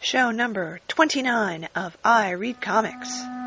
[0.00, 3.39] show number 29 of I Read Comics.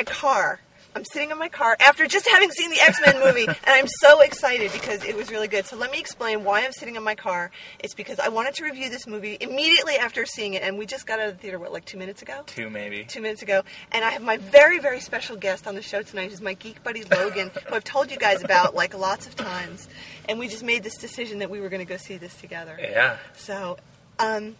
[0.00, 0.60] My car.
[0.96, 3.86] I'm sitting in my car after just having seen the X Men movie, and I'm
[3.86, 5.66] so excited because it was really good.
[5.66, 7.52] So let me explain why I'm sitting in my car.
[7.78, 11.06] It's because I wanted to review this movie immediately after seeing it, and we just
[11.06, 12.42] got out of the theater, what, like two minutes ago?
[12.46, 13.04] Two maybe.
[13.04, 13.62] Two minutes ago.
[13.92, 16.82] And I have my very, very special guest on the show tonight, who's my geek
[16.82, 19.88] buddy Logan, who I've told you guys about like lots of times.
[20.28, 22.76] And we just made this decision that we were going to go see this together.
[22.80, 23.18] Yeah.
[23.36, 23.76] So,
[24.18, 24.56] um,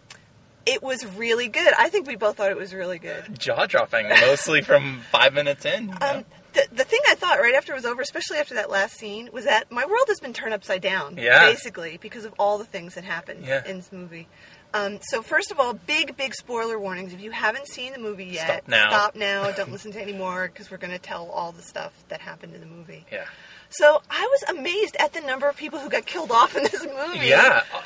[0.65, 1.73] it was really good.
[1.77, 3.37] I think we both thought it was really good.
[3.39, 5.83] Jaw dropping, mostly from five minutes in.
[5.89, 5.97] you know?
[6.01, 8.95] Um, the, the thing I thought right after it was over, especially after that last
[8.97, 11.45] scene, was that my world has been turned upside down, Yeah.
[11.45, 13.65] basically, because of all the things that happened Yeah.
[13.65, 14.27] in this movie.
[14.73, 17.11] Um, so first of all, big, big spoiler warnings.
[17.13, 18.89] If you haven't seen the movie yet, Stop now.
[18.89, 19.51] stop now.
[19.55, 22.61] Don't listen to anymore because we're going to tell all the stuff that happened in
[22.61, 23.05] the movie.
[23.11, 23.25] yeah.
[23.71, 26.85] So I was amazed at the number of people who got killed off in this
[26.85, 27.27] movie.
[27.27, 27.63] Yeah.
[27.73, 27.81] uh,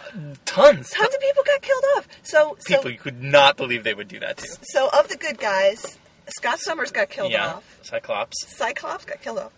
[0.46, 0.90] tons.
[0.90, 2.08] Tons of people got killed off.
[2.24, 4.58] So, so People you could not believe they would do that to.
[4.64, 5.98] So of the good guys,
[6.28, 7.56] Scott Summers got killed yeah.
[7.56, 7.80] off.
[7.84, 8.48] Cyclops.
[8.48, 9.52] Cyclops got killed off.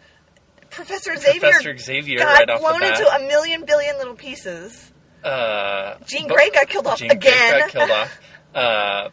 [0.69, 4.91] Professor Xavier, Professor Xavier got right blown into a million billion little pieces.
[5.23, 7.09] Uh, Jean Grey got killed off again.
[7.11, 7.59] Jean Grey again.
[7.59, 8.19] got killed off.
[8.55, 9.09] Uh,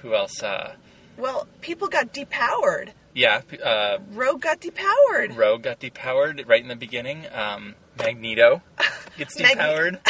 [0.00, 0.42] who else?
[0.42, 0.74] Uh,
[1.16, 2.88] Well, people got depowered.
[3.16, 3.40] Yeah.
[3.64, 5.36] Uh, Rogue got depowered.
[5.36, 7.26] Rogue got depowered right in the beginning.
[7.32, 8.62] Um, Magneto
[9.18, 9.98] gets depowered.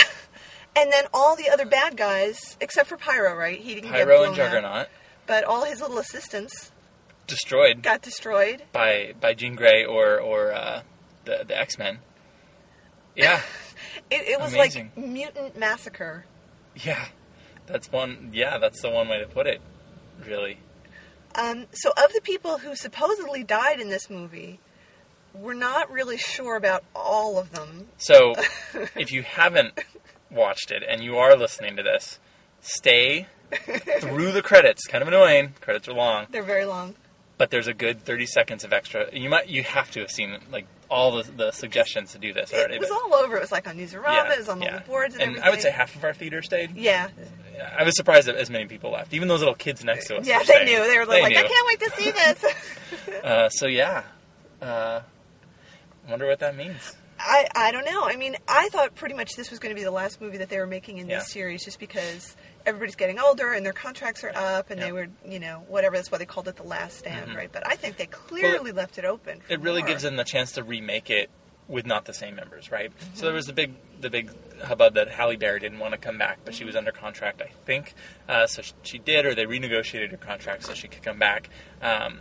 [0.78, 3.58] And then all the other bad guys, except for Pyro, right?
[3.58, 4.36] He didn't get Pyro blown and out.
[4.36, 4.86] Juggernaut
[5.26, 6.70] But all his little assistants
[7.26, 8.62] destroyed got destroyed.
[8.72, 10.82] by by Jean Grey or or uh,
[11.24, 12.00] the the X Men.
[13.14, 13.40] Yeah,
[14.10, 14.92] It, it was Amazing.
[14.94, 16.26] like mutant massacre.
[16.74, 17.06] yeah,
[17.66, 18.28] that's one.
[18.34, 19.62] Yeah, that's the one way to put it.
[20.26, 20.58] Really.
[21.36, 24.58] Um, so, of the people who supposedly died in this movie,
[25.34, 27.88] we're not really sure about all of them.
[27.98, 28.34] So,
[28.96, 29.78] if you haven't
[30.30, 32.18] watched it and you are listening to this,
[32.60, 33.26] stay
[34.00, 34.86] through the credits.
[34.86, 35.54] Kind of annoying.
[35.60, 36.94] Credits are long, They're very long.
[37.38, 39.06] but there's a good 30 seconds of extra.
[39.14, 42.52] You might you have to have seen like all the, the suggestions to do this
[42.52, 42.74] already.
[42.74, 43.36] It was but- all over.
[43.36, 44.30] It was like on Newsarama.
[44.32, 45.42] it was on the boards and, everything.
[45.42, 46.76] I would say half of our theater stayed.
[46.76, 47.08] Yeah,
[47.78, 49.12] I was surprised that as many people left.
[49.14, 50.26] Even those little kids next to us.
[50.26, 50.66] yeah, they staying.
[50.66, 50.78] knew.
[50.86, 52.44] They were They like, I can't wait to see this.
[53.24, 54.04] Uh, so yeah,
[54.62, 55.00] uh,
[56.08, 56.94] wonder what that means.
[57.18, 58.04] I, I don't know.
[58.04, 60.48] I mean, I thought pretty much this was going to be the last movie that
[60.48, 61.18] they were making in Yeah.
[61.18, 62.36] this series, just because
[62.66, 64.86] everybody's getting older and their contracts are up, and Yeah.
[64.86, 65.96] they were, you know, whatever.
[65.96, 67.50] That's why they called it the Last Stand, right?
[67.50, 69.40] But I think they clearly left it open.
[69.40, 69.88] For It really more.
[69.88, 71.30] gives them the chance to remake it
[71.68, 72.90] with not the same members, right?
[72.96, 73.14] Mm-hmm.
[73.16, 74.30] So there was the big the big
[74.62, 77.48] hubbub that Halle Berry didn't want to come back, but she was under contract, I
[77.64, 77.94] think.
[78.28, 81.48] Uh, so sh- she did, or they renegotiated her contract so she could come back.
[81.80, 82.20] Um,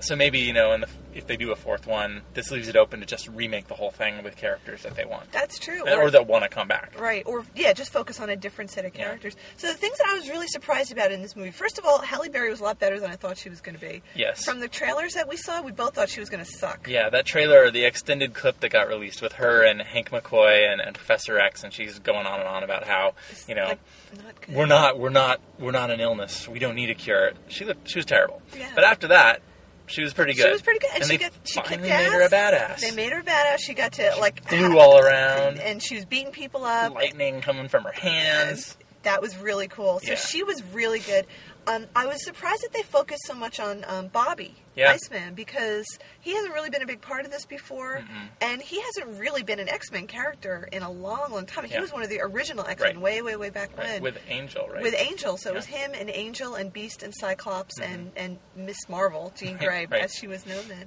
[0.00, 2.76] so maybe you know, in the, if they do a fourth one, this leaves it
[2.76, 5.82] open to just remake the whole thing with characters that they want, That's true.
[5.88, 6.98] or that want to come back.
[7.00, 9.04] Right, or yeah, just focus on a different set of Yeah.
[9.04, 9.34] characters.
[9.56, 11.98] So the things that I was really surprised about in this movie, first of all,
[12.00, 14.02] Halle Berry was a lot better than I thought she was going to be.
[14.14, 14.44] Yes.
[14.44, 16.86] From the trailers that we saw, we both thought she was going to suck.
[16.88, 20.80] Yeah, that trailer, the extended clip that got released with her and Hank McCoy and,
[20.80, 23.14] and Professor X, and she's going on and on about how
[23.48, 26.46] you know Like, not we're not we're not we're not an illness.
[26.48, 27.32] We don't need a cure.
[27.48, 28.40] She looked she was terrible.
[28.56, 28.68] Yeah.
[28.74, 29.42] But after that,
[29.88, 30.44] she was pretty good.
[30.46, 32.04] She was pretty good, and, she they got she finally ass.
[32.04, 32.80] made her a badass.
[32.80, 33.58] They made her a badass.
[33.60, 35.48] She got to like flew all around.
[35.54, 36.94] and, and she was beating people up.
[36.94, 38.76] lightning coming from her hands.
[39.02, 40.00] That was really cool.
[40.00, 40.14] So Yeah.
[40.16, 41.26] she was really good.
[41.66, 44.92] Um, I was surprised that they focused so much on um, Bobby Yeah.
[44.92, 45.86] Iceman because
[46.20, 48.04] he hasn't really been a big part of this before,
[48.40, 51.64] and he hasn't really been an X Men character in a long, long time.
[51.64, 51.80] He Yeah.
[51.80, 53.00] was one of the original X Men Right.
[53.02, 54.82] way, way, way back Right, when with Angel, right?
[54.82, 55.36] with Angel.
[55.36, 59.56] So it was him and Angel and Beast and Cyclops and, and Miss Marvel, Jean
[59.58, 60.02] Grey, right.
[60.04, 60.86] as she was known then.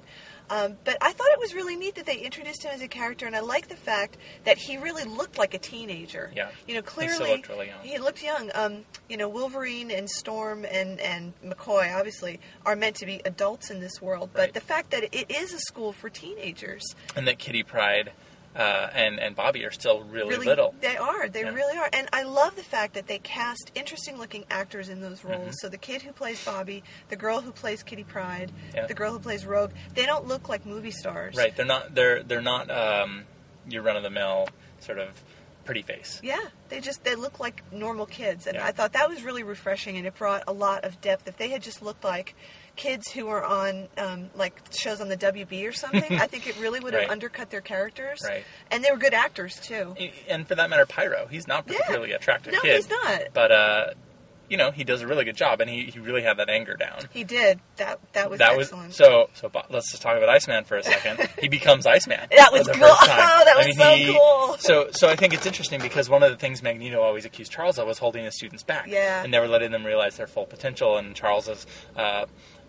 [0.50, 3.26] Um, but I thought it was really neat that they introduced him as a character,
[3.26, 6.30] and I like the fact that he really looked like a teenager.
[6.34, 6.50] Yeah.
[6.66, 7.80] You know, He clearly still looked really young.
[7.82, 8.50] he looked young.
[8.54, 13.70] Um, you know, Wolverine and Storm and and McCoy obviously are meant to be adults
[13.70, 14.54] in this world, but Right.
[14.54, 16.82] the fact that it is a school for teenagers,
[17.14, 18.12] and that Kitty Pryde
[18.54, 20.74] uh, and and Bobby are still really, really little.
[20.82, 21.26] They are.
[21.28, 21.54] They Yeah.
[21.54, 21.88] really are.
[21.90, 25.48] And I love the fact that they cast interesting looking actors in those roles.
[25.48, 25.54] Mhm.
[25.60, 28.86] So the kid who plays Bobby, the girl who plays Kitty Pryde, Yeah.
[28.86, 31.34] the girl who plays Rogue, they don't look like movie stars.
[31.34, 31.56] Right?
[31.56, 31.94] They're not.
[31.94, 33.24] They're they're not um,
[33.68, 34.48] your run of the mill
[34.80, 35.22] sort of
[35.64, 36.20] pretty face.
[36.22, 38.66] Yeah, they just they look like normal kids, and Yeah.
[38.66, 41.26] I thought that was really refreshing, and it brought a lot of depth.
[41.26, 42.34] If they had just looked like
[42.76, 46.58] kids who were on um, like shows on the WB or something, I think it
[46.58, 47.10] really would have Right.
[47.10, 48.20] undercut their characters.
[48.24, 48.44] Right.
[48.70, 49.94] And they were good actors too.
[50.28, 51.78] And for that matter, Pyro, he's not Yeah.
[51.78, 52.76] particularly attractive No, kid.
[52.76, 53.22] he's not.
[53.34, 53.86] But uh,
[54.48, 56.74] you know, he does a really good job, and he, he really had that anger
[56.74, 56.98] down.
[57.10, 57.58] He did.
[57.76, 58.88] That that was that excellent.
[58.88, 59.30] was so.
[59.32, 61.26] So let's just talk about Iceman for a second.
[61.40, 62.20] he becomes Iceman.
[62.36, 62.82] That was cool.
[62.84, 64.56] Oh, that I was mean, so he- cool.
[64.58, 67.78] So, so I think it's interesting because one of the things Magneto always accused Charles
[67.78, 69.22] of was holding his students back, Yeah.
[69.22, 70.98] and never letting them realize their full potential.
[70.98, 71.66] And Charles's
[71.96, 72.26] uh,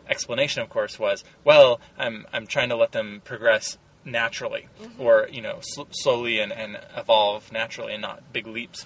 [0.10, 5.02] explanation, of course, was, "Well, I'm I'm trying to let them progress." Naturally, Mm-hmm.
[5.02, 8.86] or you know, sl- slowly and, and evolve naturally, and not big leaps.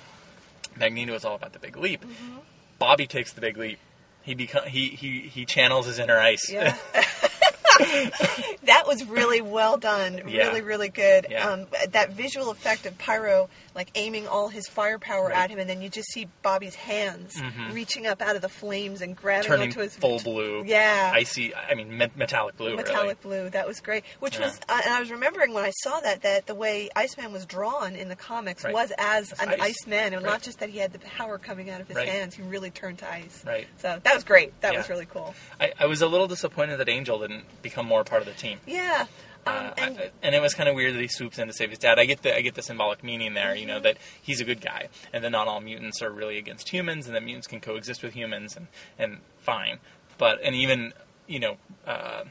[0.79, 2.05] Magneto is all about the big leap.
[2.05, 2.37] Mm-hmm.
[2.77, 3.79] Bobby takes the big leap.
[4.21, 6.51] He become he he he channels his inner ice.
[6.51, 6.77] Yeah.
[8.63, 10.21] that was really well done.
[10.27, 10.47] Yeah.
[10.47, 11.27] Really, really good.
[11.29, 11.47] Yeah.
[11.49, 15.37] Um, that visual effect of Pyro like aiming all his firepower Right.
[15.37, 17.73] at him, and then you just see Bobby's hands Mhm.
[17.73, 20.63] reaching up out of the flames and grabbing turning onto his full blue.
[20.65, 21.11] Yeah.
[21.13, 21.55] Icy.
[21.55, 22.75] I mean, me- metallic blue.
[22.75, 23.49] metallic blue.
[23.49, 24.03] That was great.
[24.19, 24.45] Which Yeah.
[24.47, 27.45] was, uh, and I was remembering when I saw that that the way Iceman was
[27.45, 28.73] drawn in the comics Right.
[28.73, 29.77] was as an ice.
[29.77, 30.31] Iceman, and Right.
[30.31, 32.35] not just that he had the power coming out of his hands.
[32.35, 33.43] He really turned to ice.
[33.45, 33.67] Right.
[33.79, 34.59] So that was great.
[34.61, 34.79] That Yeah.
[34.79, 35.35] was really cool.
[35.59, 38.59] I, I was a little disappointed that Angel didn't become more part of the team.
[38.65, 39.05] Yeah.
[39.47, 41.53] Um, Uh, and I- and it was kind of weird that he swoops in to
[41.53, 41.99] save his dad.
[41.99, 43.67] I get the I get the symbolic meaning there, you Mm-hmm.
[43.69, 47.07] know, that he's a good guy, and that not all mutants are really against humans,
[47.07, 48.67] and that mutants can coexist with humans, and
[48.97, 49.79] and fine.
[50.17, 50.93] But and even
[51.27, 52.23] you know, uh,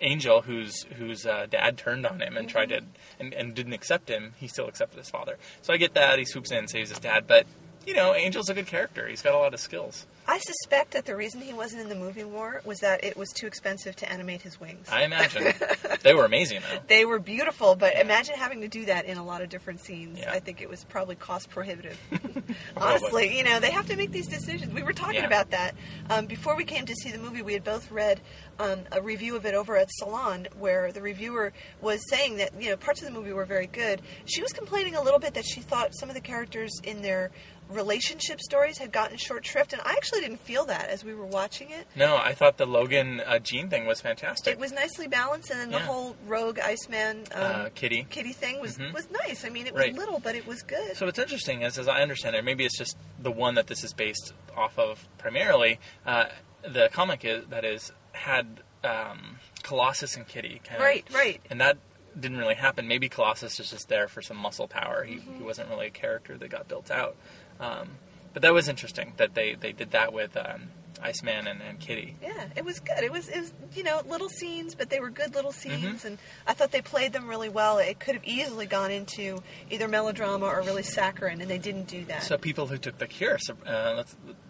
[0.00, 3.20] Angel, whose whose uh, dad turned on him and tried to Mm-hmm.
[3.20, 5.38] and, and didn't accept him, he still accepted his father.
[5.62, 7.46] So I get that he swoops in and saves his dad, but
[7.86, 9.06] you know, Angel's a good character.
[9.08, 10.06] He's got a lot of skills.
[10.26, 13.28] I suspect that the reason he wasn't in the movie war was that it was
[13.30, 14.88] too expensive to animate his wings.
[14.90, 15.52] I imagine
[16.02, 16.78] they were amazing though.
[16.86, 18.00] they were beautiful, but Yeah.
[18.00, 20.18] imagine having to do that in a lot of different scenes.
[20.20, 20.32] Yeah.
[20.32, 21.98] I think it was probably cost prohibitive.
[22.76, 24.72] Honestly, you know, they have to make these decisions.
[24.72, 25.26] We were talking Yeah.
[25.26, 25.74] about that.
[26.08, 28.20] Um, before we came to see the movie, we had both read
[28.58, 31.52] um, a review of it over at Salon, where the reviewer
[31.82, 34.00] was saying that, you know, parts of the movie were very good.
[34.24, 37.30] She was complaining a little bit that she thought some of the characters in their
[37.68, 41.24] relationship stories had gotten short shrift, and I actually didn't feel that as we were
[41.26, 41.86] watching it.
[41.96, 44.52] No, I thought the Logan uh, Jean thing was fantastic.
[44.52, 45.84] It was nicely balanced, and then the Yeah.
[45.86, 48.06] whole rogue Iceman um, uh, Kitty.
[48.10, 48.92] kitty thing was Mhm.
[48.92, 49.44] was nice.
[49.44, 49.94] I mean, it was Right.
[49.94, 50.96] little, but it was good.
[50.96, 53.82] So what's interesting is, as I understand it, maybe it's just the one that this
[53.82, 55.80] is based off of primarily.
[56.06, 56.26] Uh,
[56.62, 61.40] the comic is, that is had um, Colossus and Kitty kind of right, right.
[61.48, 61.78] and that
[62.20, 62.86] didn't really happen.
[62.86, 65.04] Maybe Colossus is just there for some muscle power.
[65.04, 65.38] He, Mm-hmm.
[65.38, 67.16] he wasn't really a character that got built out.
[67.60, 67.88] Um,
[68.32, 70.68] but that was interesting that they, they did that with um,
[71.00, 72.16] Iceman and, and Kitty.
[72.22, 73.02] Yeah, it was good.
[73.04, 75.82] It was, it was, you know, little scenes, but they were good little Mm-hmm.
[75.84, 77.78] scenes, and I thought they played them really well.
[77.78, 79.40] It could have easily gone into
[79.70, 82.24] either melodrama or really saccharine, and they didn't do that.
[82.24, 84.02] So people who took the cure, so, uh,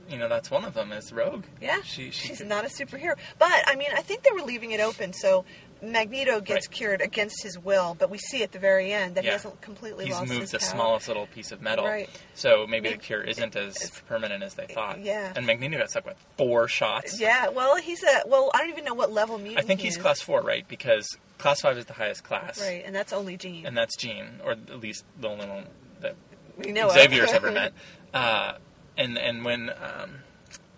[0.09, 1.45] you know, that's one of them is Rogue.
[1.61, 3.17] yeah, she, she she's could- not a superhero.
[3.39, 5.13] But I mean, I think they were leaving it open.
[5.13, 5.45] So
[5.83, 6.75] Magneto gets Right.
[6.77, 9.31] cured against his will, but we see at the very end that Yeah.
[9.31, 10.69] he hasn't completely He's lost moved the power.
[10.69, 12.09] smallest little piece of metal, Right.
[12.35, 15.01] so maybe the cure isn't as it's- permanent as they thought.
[15.01, 15.33] yeah.
[15.37, 17.21] And Magneto got stuck with four shots.
[17.21, 18.51] Yeah, well, he's a well.
[18.55, 19.59] I don't even know what level mutant.
[19.65, 20.03] I think he he's is.
[20.03, 20.67] class four, right?
[20.69, 23.67] Because class five is the highest class, right, and that's only Jean.
[23.67, 25.67] and that's Jean, or at least the only one
[26.01, 26.15] that
[26.57, 26.89] we know.
[26.91, 27.73] Xavier's ever met.
[28.15, 28.55] Uh,
[28.97, 30.23] and and when um,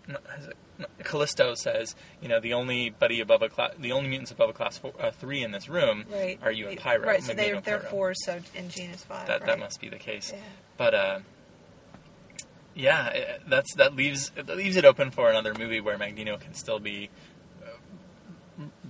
[0.09, 0.57] is it-
[1.05, 4.53] Callisto says, you know, the only buddy above a class, the only mutants above a
[4.53, 6.39] class four, uh, three in this room Right.
[6.43, 7.07] are you and Pyro.
[7.07, 7.91] Right, so they're, they're Pyro.
[7.91, 9.27] four, so and Jean is five.
[9.27, 9.47] That right?
[9.47, 10.33] that must be the case.
[10.35, 10.41] Yeah.
[10.77, 11.19] But uh,
[12.75, 16.79] yeah, that's that leaves that leaves it open for another movie where Magneto can still
[16.79, 17.09] be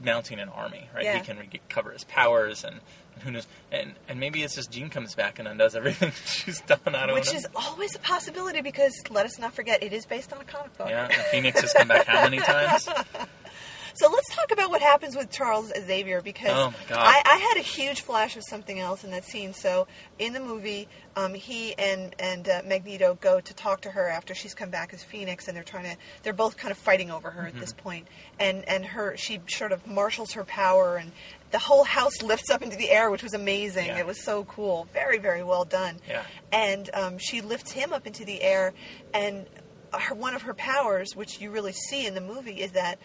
[0.06, 1.04] mounting an army, right?
[1.04, 1.18] Yeah.
[1.18, 2.76] He can recover his powers and,
[3.14, 6.62] and who knows, and and maybe it's just Jean comes back and undoes everything she's
[6.62, 6.78] done.
[6.94, 7.38] I Which know.
[7.38, 10.74] is always a possibility because let us not forget it is based on a comic
[10.78, 10.88] book.
[10.88, 12.88] yeah, and Phoenix has come back how many times?
[13.96, 16.74] So let's talk about what happens with Charles Xavier because Oh.
[16.90, 19.54] I, I had a huge flash of something else in that scene.
[19.54, 19.86] So
[20.18, 24.34] in the movie, um, he and and uh, Magneto go to talk to her after
[24.34, 27.30] she's come back as Phoenix, and they're trying to they're both kind of fighting over
[27.30, 27.56] her Mm-hmm.
[27.56, 28.06] at this point.
[28.38, 31.12] And and her she sort of marshals her power and.
[31.52, 33.86] The whole house lifts up into the air, which was amazing.
[33.86, 34.00] Yeah.
[34.00, 35.98] It was so cool, very, very well done.
[36.08, 36.24] Yeah.
[36.52, 38.74] And um, she lifts him up into the air,
[39.14, 39.46] and
[39.94, 42.98] her, one of her powers, which you really see in the movie, is that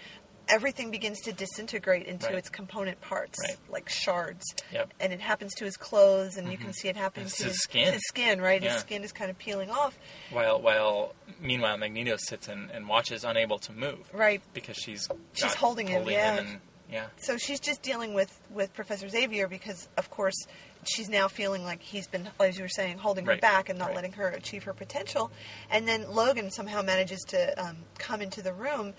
[0.47, 2.35] everything begins to disintegrate into Right.
[2.35, 3.57] its component parts, Right.
[3.69, 4.43] like shards.
[4.71, 4.93] Yep.
[4.99, 7.93] And it happens to his clothes, and you can see it happening to his skin.
[7.93, 8.61] His skin, right?
[8.61, 8.73] Yeah.
[8.73, 9.97] His skin is kind of peeling off.
[10.31, 14.41] While while meanwhile Magneto sits and, and watches, unable to move, Right.
[14.53, 16.37] Because she's She's holding him, yeah.
[16.39, 17.05] and, yeah.
[17.17, 20.35] So she's just dealing with with Professor Xavier because, of course,
[20.83, 23.87] she's now feeling like he's been, as you were saying, holding her back and not
[23.89, 23.95] right.
[23.95, 25.31] letting her achieve her potential.
[25.69, 28.93] And then Logan somehow manages to um, come into the room.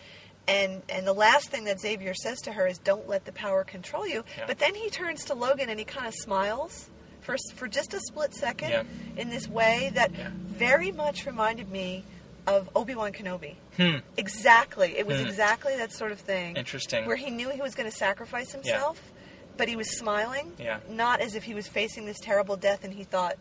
[0.48, 3.62] And, and the last thing that Xavier says to her is, "Don't let the power
[3.64, 4.46] control you." Yeah.
[4.46, 8.00] But then he turns to Logan and he kind of smiles for for just a
[8.00, 8.82] split second Yeah.
[9.16, 10.30] in this way that Yeah.
[10.34, 12.04] very much reminded me
[12.48, 13.54] of Obi Wan Kenobi.
[13.76, 13.98] Hmm.
[14.16, 15.26] Exactly, it was Hmm.
[15.28, 17.06] exactly that sort of thing Interesting.
[17.06, 19.00] where he knew he was going to sacrifice himself,
[19.56, 20.80] but he was smiling, Yeah.
[20.88, 23.36] not as if he was facing this terrible death and he thought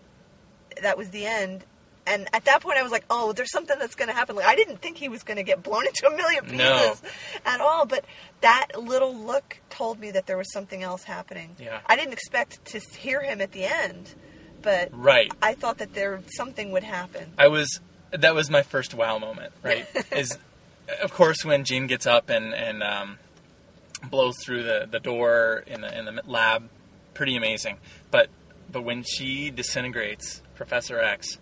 [0.83, 1.65] that was the end.
[2.13, 4.45] And at that point, I was like, "Oh, there's something that's going to happen." Like
[4.45, 7.09] I didn't think he was going to get blown into a million pieces No.
[7.45, 8.03] at all, but
[8.41, 11.55] that little look told me that there was something else happening.
[11.59, 11.79] Yeah.
[11.85, 14.13] I didn't expect to hear him at the end,
[14.61, 15.31] but Right.
[15.41, 17.33] I thought that there something would happen.
[17.37, 17.79] I was
[18.11, 19.87] that was my first wow moment, right?
[20.11, 20.37] is
[21.01, 23.17] of course when Jean gets up and and um,
[24.09, 26.69] blows through the, the door in the in the lab,
[27.13, 27.77] pretty amazing.
[28.09, 28.27] But
[28.71, 31.37] but when she disintegrates Professor X,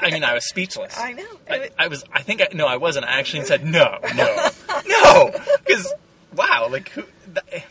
[0.00, 0.96] I, mean I was speechless.
[0.98, 1.26] I know.
[1.48, 2.04] I, I was.
[2.12, 2.40] I think.
[2.40, 3.04] I, no, I wasn't.
[3.06, 4.48] I actually said no, no,
[4.86, 5.30] no,
[5.64, 5.92] because
[6.34, 7.02] wow, like who?
[7.34, 7.64] th-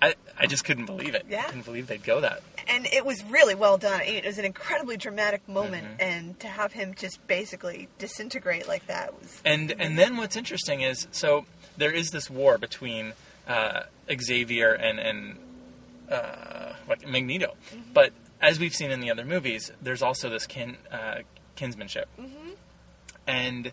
[0.00, 1.26] I I just couldn't believe it.
[1.28, 1.40] Yeah.
[1.40, 2.42] I couldn't believe they'd go that.
[2.68, 4.00] and it was really well done.
[4.02, 6.00] It was an incredibly dramatic moment, Mm-hmm.
[6.00, 10.82] and to have him just basically disintegrate like that was And and then what's interesting
[10.82, 11.44] is so
[11.76, 13.14] there is this war between
[13.48, 13.82] uh,
[14.20, 15.38] Xavier and and
[16.10, 17.54] uh, like Magneto,
[17.92, 21.16] but as we've seen in the other movies, there's also this kin uh,
[21.58, 22.50] kinsmanship, mm-hmm.
[23.26, 23.72] and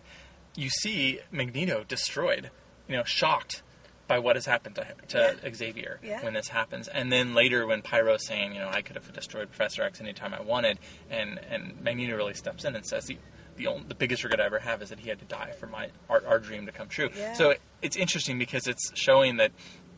[0.54, 2.50] you see Magneto destroyed,
[2.88, 3.62] you know, shocked
[4.08, 6.22] by what has happened to him, to Xavier Yeah.
[6.22, 9.48] when this happens, and then later when Pyro's saying, you know, I could have destroyed
[9.48, 10.78] Professor X anytime I wanted,
[11.10, 13.18] and and Magneto really steps in and says the.
[13.56, 15.66] The, only, the biggest regret I ever have is that he had to die for
[15.66, 17.08] my our, our dream to come true.
[17.16, 17.32] Yeah.
[17.32, 19.50] So it, it's interesting because it's showing that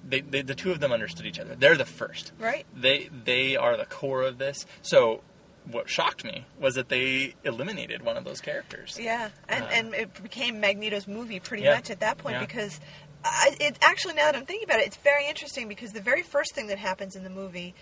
[0.09, 1.57] they, they, the two of them understood each other.
[1.57, 2.30] They're the first.
[2.38, 2.64] right.
[2.73, 4.64] They they are the core of this.
[4.80, 5.23] So
[5.71, 8.99] what shocked me was that they eliminated one of those characters.
[9.00, 11.75] Yeah, and Uh, and it became Magneto's movie pretty Yeah.
[11.75, 12.41] much at that point Yeah.
[12.41, 12.81] because
[13.25, 16.23] I, it actually now that I'm thinking about it, it's very interesting because the very
[16.23, 17.75] first thing that happens in the movie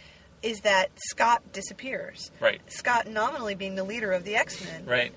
[0.43, 2.31] is that Scott disappears.
[2.41, 2.61] Right.
[2.73, 5.13] Scott nominally being the leader of the X Men, Right.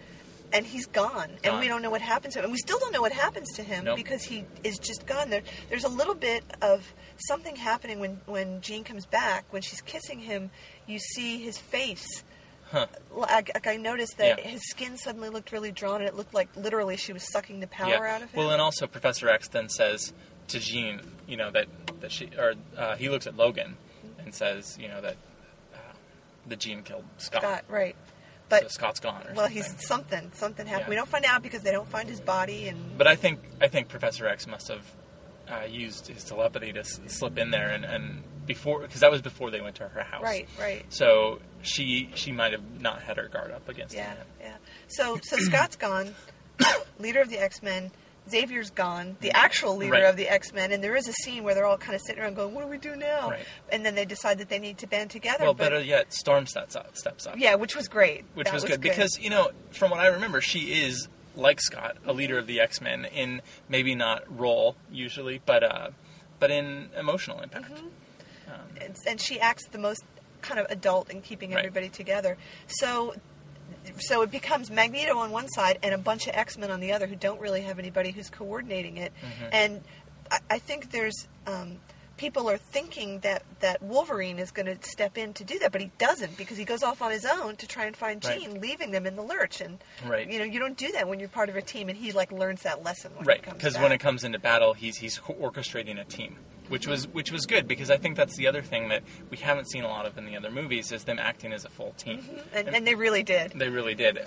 [0.51, 2.91] and he's gone, and we don't know what happens to him, and we still don't
[2.91, 3.95] know what happens to him Nope.
[3.97, 5.29] because he is just gone.
[5.29, 6.93] There, there's a little bit of
[7.27, 10.51] something happening when when Jean comes back when she's kissing him.
[10.87, 12.23] You see his face.
[12.71, 12.87] Huh.
[13.11, 14.47] Like, like I noticed that Yeah.
[14.47, 17.67] his skin suddenly looked really drawn, and it looked like literally she was sucking the
[17.67, 18.15] power yeah.
[18.15, 18.37] out of him.
[18.39, 20.13] Well, and also Professor X then says
[20.49, 21.67] to Jean, you know that
[22.01, 23.75] that she or uh, he looks at Logan
[24.19, 25.17] and says, you know that
[25.73, 25.77] uh,
[26.47, 27.41] the Jean killed Scott.
[27.41, 27.95] Scott, right?
[27.95, 29.21] so But Scott's gone.
[29.27, 29.51] Or well, something.
[29.63, 30.31] he's something.
[30.33, 30.85] Something happened.
[30.85, 30.89] Yeah.
[30.89, 33.67] We don't find out because they don't find his body, and But I think I
[33.67, 34.85] think Professor X must have
[35.47, 39.21] uh, used his telepathy to s- slip in there and, and before because that was
[39.23, 40.23] before they went to her house.
[40.23, 40.85] right, right.
[40.89, 44.27] So she she might have not had her guard up against Yeah, him.
[44.41, 44.55] yeah.
[44.87, 46.13] So so Scott's gone,
[46.99, 47.91] leader of the X Men.
[48.29, 50.03] Xavier's gone, the actual leader Right.
[50.03, 52.21] of the X Men, and there is a scene where they're all kind of sitting
[52.21, 53.45] around going, "What do we do now?" Right.
[53.71, 55.45] And then they decide that they need to band together.
[55.45, 56.95] Well, but better yet, Storm steps up.
[56.95, 57.35] Steps up.
[57.39, 58.25] yeah, which was great.
[58.35, 61.97] which That was, good, because you know from what I remember, she is like Scott,
[62.05, 65.89] a leader of the X Men in maybe not role usually, but uh,
[66.39, 67.71] but in emotional impact.
[67.73, 67.85] Mm-hmm.
[68.51, 70.03] Um, and, and she acts the most
[70.41, 71.59] kind of adult and keeping Right.
[71.59, 72.37] everybody together.
[72.67, 73.15] So,
[73.99, 76.91] so it becomes Magneto on one side and a bunch of X Men on the
[76.91, 79.11] other who don't really have anybody who's coordinating it.
[79.21, 79.45] Mm-hmm.
[79.51, 79.81] And
[80.31, 81.77] I, I think there's um,
[82.17, 85.79] people are thinking that that Wolverine is going to step in to do that, but
[85.81, 88.39] he doesn't because he goes off on his own to try and find Right.
[88.41, 89.61] Jean, leaving them in the lurch.
[89.61, 90.29] And Right.
[90.29, 91.89] you know, you don't do that when you're part of a team.
[91.89, 93.11] And he like learns that lesson.
[93.15, 96.37] When right, because when it comes into battle, he's he's orchestrating a team,
[96.69, 99.69] which was which was good because I think that's the other thing that we haven't
[99.69, 102.23] seen a lot of in the other movies is them acting as a full team.
[102.53, 103.51] and, and they really did.
[103.55, 104.19] They really did.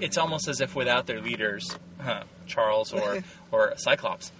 [0.00, 3.18] It's almost as if without their leaders, huh, Charles or
[3.52, 4.32] or Cyclops,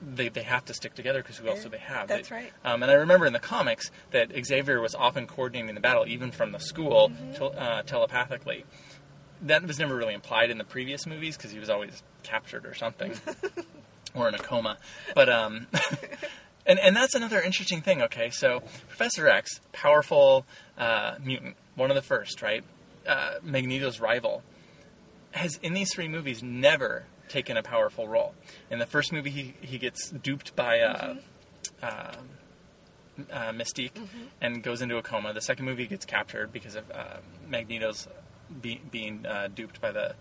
[0.00, 2.08] they, they have to stick together because who else do they have?
[2.08, 2.52] That's They- right.
[2.64, 6.30] Um, and I remember in the comics that Xavier was often coordinating the battle, even
[6.30, 7.58] from the school, Mm-hmm.
[7.58, 8.64] uh, telepathically.
[9.42, 12.74] That was never really implied in the previous movies because he was always captured or
[12.74, 13.12] something,
[14.14, 14.78] or in a coma.
[15.14, 15.66] But um,
[16.66, 18.02] and and that's another interesting thing.
[18.02, 20.46] Okay, so Professor X, powerful
[20.76, 22.64] uh, mutant, one of the first, right?
[23.06, 24.42] Uh, Magneto's rival,
[25.32, 28.34] has in these three movies never taken a powerful role.
[28.70, 30.80] In the first movie, he he gets duped by.
[30.80, 31.16] Uh,
[31.82, 32.12] uh,
[33.32, 33.90] uh, Mystique
[34.40, 35.32] and goes into a coma.
[35.32, 37.16] The second movie gets captured because of uh,
[37.48, 38.06] Magneto's
[38.62, 40.14] be- being uh, duped by the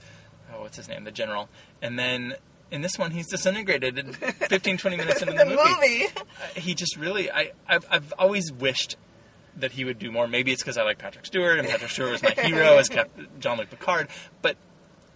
[0.54, 1.50] oh, what's his name, the general.
[1.82, 2.36] And then
[2.72, 6.06] in this one, he's disintegrated in 15, 20 minutes into the, the movie.
[6.06, 8.98] Uh, he just really, I, I've, I've always wished
[9.56, 10.28] that he would do more.
[10.28, 13.10] Maybe it's because I like Patrick Stewart and Patrick Stewart was my hero as Cap-
[13.40, 14.08] Jean Luc Picard.
[14.42, 14.58] But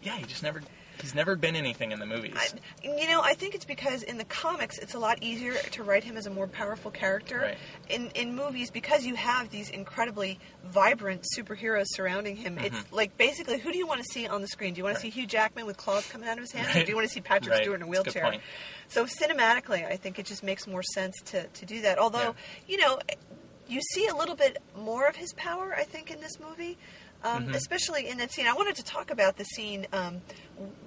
[0.02, 0.62] yeah, he just never,
[1.02, 2.36] he's never been anything in the movies.
[2.36, 2.48] I,
[2.88, 6.04] you know, I think it's because in the comics it's a lot easier to write
[6.04, 7.40] him as a more powerful character.
[7.40, 7.58] Right.
[7.90, 13.60] In in movies, because you have these incredibly vibrant superheroes surrounding him, it's like basically
[13.60, 14.74] who do you want to see on the screen?
[14.74, 15.08] Do you want to Mm-hmm.
[15.16, 17.14] See Hugh Jackman with claws coming out of his hands, or do you want to
[17.14, 17.64] see Patrick Right.
[17.64, 18.24] Stewart in a That's a good wheelchair?
[18.32, 18.42] point.
[18.88, 21.98] So cinematically, I think it just makes more sense to, to do that.
[21.98, 22.68] Although, Yeah.
[22.68, 23.00] you know,
[23.68, 26.78] you see a little bit more of his power, I think, in this movie.
[27.24, 27.54] Um, Mm-hmm.
[27.56, 30.22] Especially in that scene, I wanted to talk about the scene um,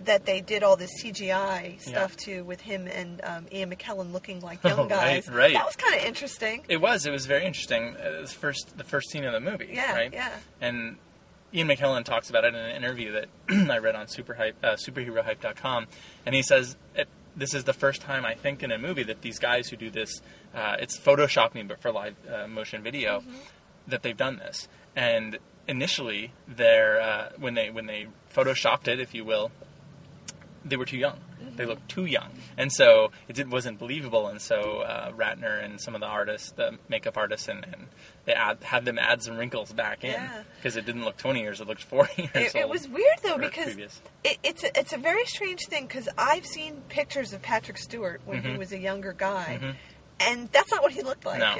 [0.05, 4.41] that they did all this CGI stuff to with him and um, Ian McKellen looking
[4.41, 5.29] like young Oh, right, guys.
[5.31, 5.53] right.
[5.55, 6.65] That was kind of interesting.
[6.69, 7.07] It was.
[7.07, 7.97] It was very interesting.
[7.97, 9.69] Uh, It was first the first scene of the movie.
[9.73, 10.13] Yeah, right?
[10.13, 10.31] yeah.
[10.61, 10.97] And
[11.53, 13.29] Ian McKellen talks about it in an interview that
[13.71, 15.87] I read on super hype, uh, superherohype.com,
[16.27, 19.23] and he says it, this is the first time I think in a movie that
[19.23, 20.21] these guys who do this,
[20.55, 23.35] uh, it's photoshopping but for live uh, motion video, Mm-hmm.
[23.89, 24.67] that they've done this.
[24.97, 29.51] And initially, they're uh, when they when they photoshopped it, if you will,
[30.65, 31.19] they were too young.
[31.57, 34.27] They looked too young, and so it did, wasn't believable.
[34.29, 37.87] And so uh, Ratner and some of the artists, the makeup artists, and, and
[38.25, 40.43] they add, had them add some wrinkles back in Yeah.
[40.57, 43.37] because it didn't look 20 years; it looked 40 years It, it was weird though
[43.39, 43.77] because
[44.25, 48.23] it, it's a, it's a very strange thing because I've seen pictures of Patrick Stewart
[48.25, 48.59] when he Mhm.
[48.59, 49.75] was a younger guy, Mhm.
[50.19, 51.39] and that's not what he looked like.
[51.41, 51.57] No.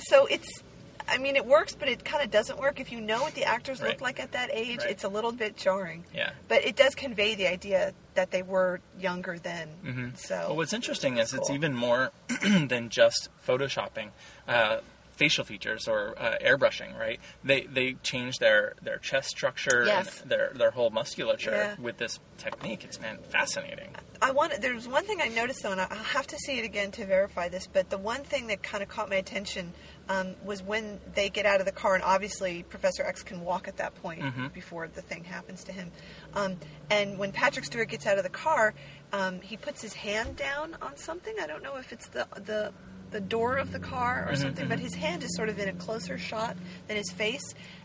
[0.00, 0.62] So it's,
[1.10, 2.80] I mean, it works, but it kind of doesn't work.
[2.80, 3.90] If you know what the actors Right.
[3.90, 4.90] look like at that age, Right.
[4.90, 6.04] it's a little bit jarring.
[6.14, 6.30] Yeah.
[6.48, 9.68] But it does convey the idea that they were younger then.
[9.84, 10.16] Mhm.
[10.18, 12.12] So Well, what's interesting is it's even more
[12.42, 14.10] than just photoshopping.
[14.46, 14.78] Uh,
[15.16, 17.20] facial features or uh, airbrushing, right?
[17.44, 20.22] They they change their, their chest structure Yes.
[20.22, 21.74] and their their whole musculature Yeah.
[21.78, 22.84] with this technique.
[22.84, 23.94] It's man fascinating.
[24.22, 24.62] I want.
[24.62, 27.50] There's one thing I noticed though, and I'll have to see it again to verify
[27.50, 27.66] this.
[27.66, 29.74] But the one thing that kind of caught my attention
[30.08, 33.68] um, was when they get out of the car, and obviously Professor X can walk
[33.68, 34.52] at that point Mhm.
[34.52, 35.92] before the thing happens to him.
[36.34, 36.58] Um,
[36.90, 38.74] and when Patrick Stewart gets out of the car,
[39.12, 41.34] um, he puts his hand down on something.
[41.40, 42.72] I don't know if it's the the
[43.10, 45.68] the door of the car or Mhm, something, but his hand is sort of in
[45.68, 47.42] a closer shot than his face,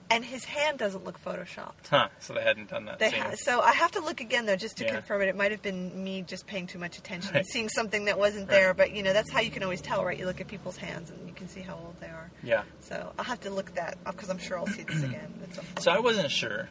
[0.09, 1.87] and his hand doesn't look photoshopped.
[1.89, 2.09] Huh?
[2.19, 2.99] So they hadn't done that.
[2.99, 3.19] They scene.
[3.21, 4.91] ha- so I have to look again though, just to Yeah.
[4.93, 5.27] confirm it.
[5.29, 8.47] It might have been me just paying too much attention and seeing something that wasn't
[8.49, 8.55] Right.
[8.55, 8.73] there.
[8.73, 10.17] But you know, that's how you can always tell, right?
[10.17, 12.29] You look at people's hands and you can see how old they are.
[12.43, 12.63] yeah.
[12.81, 15.33] So I'll have to look that up because I'm sure I'll see this again.
[15.43, 15.79] At some point.
[15.81, 16.69] So I wasn't sure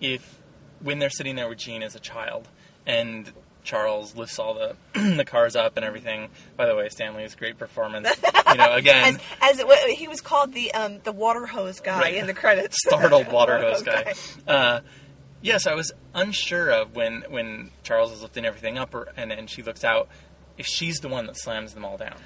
[0.00, 0.38] if
[0.80, 2.48] when they're sitting there with Jean as a child
[2.86, 3.32] and
[3.66, 4.76] Charles lifts all the
[5.16, 6.30] the cars up and everything.
[6.56, 8.08] By the way, Stan Lee's great performance.
[8.50, 12.14] You know, again, as, as he was called the um, the water hose guy Right.
[12.14, 12.76] in the credits.
[12.86, 14.14] startled water hose guy.
[14.46, 14.80] Uh,
[15.42, 19.50] yes, I was unsure of when when Charles is lifting everything up, or, and and
[19.50, 20.08] she looks out,
[20.56, 22.16] if she's the one that slams them all down.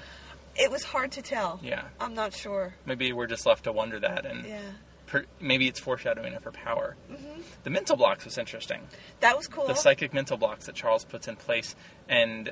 [0.55, 1.59] It was hard to tell.
[1.63, 2.75] Yeah, I'm not sure.
[2.85, 4.59] maybe we're just left to wonder that, and Yeah,
[5.11, 6.95] per, maybe it's foreshadowing of her power.
[7.11, 7.41] Mm-hmm.
[7.63, 8.81] The mental blocks was interesting.
[9.19, 9.67] that was cool.
[9.67, 11.75] the psychic mental blocks that Charles puts in place,
[12.07, 12.51] and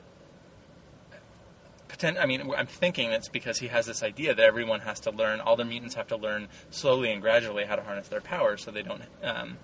[1.88, 2.18] pretend.
[2.20, 5.40] I mean, I'm thinking it's because he has this idea that everyone has to learn.
[5.40, 8.72] All the mutants have to learn slowly and gradually how to harness their powers, so
[8.72, 9.58] they don't, um,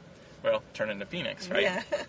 [0.43, 1.63] well, turn into Phoenix, right?
[1.63, 1.84] Yeah.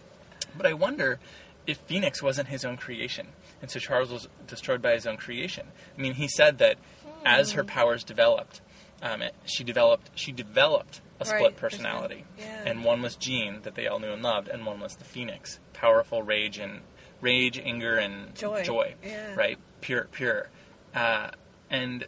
[0.57, 1.18] But I wonder
[1.66, 3.27] if Phoenix wasn't his own creation,
[3.61, 5.66] and so Charles was destroyed by his own creation.
[5.99, 6.79] I mean, he said that
[7.27, 7.57] as Hmm.
[7.59, 8.62] her powers developed,
[9.03, 12.63] um, it- she developed she developed a split Right, personality, yeah.
[12.67, 15.61] and one was Jean that they all knew and loved, and one was the Phoenix,
[15.73, 16.81] powerful rage and
[17.21, 18.95] rage, anger, and Joy.
[19.03, 19.35] Yeah.
[19.35, 20.51] right, pure, pure,
[20.95, 21.31] uh,
[21.71, 22.07] and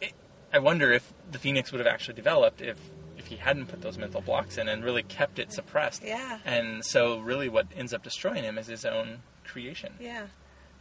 [0.00, 0.12] it,
[0.52, 2.78] I wonder if the Phoenix would have actually developed if
[3.16, 6.02] if he hadn't put those mental blocks in and really kept it suppressed.
[6.02, 6.38] Yeah.
[6.44, 9.92] And so, really, what ends up destroying him is his own creation.
[10.00, 10.26] Yeah.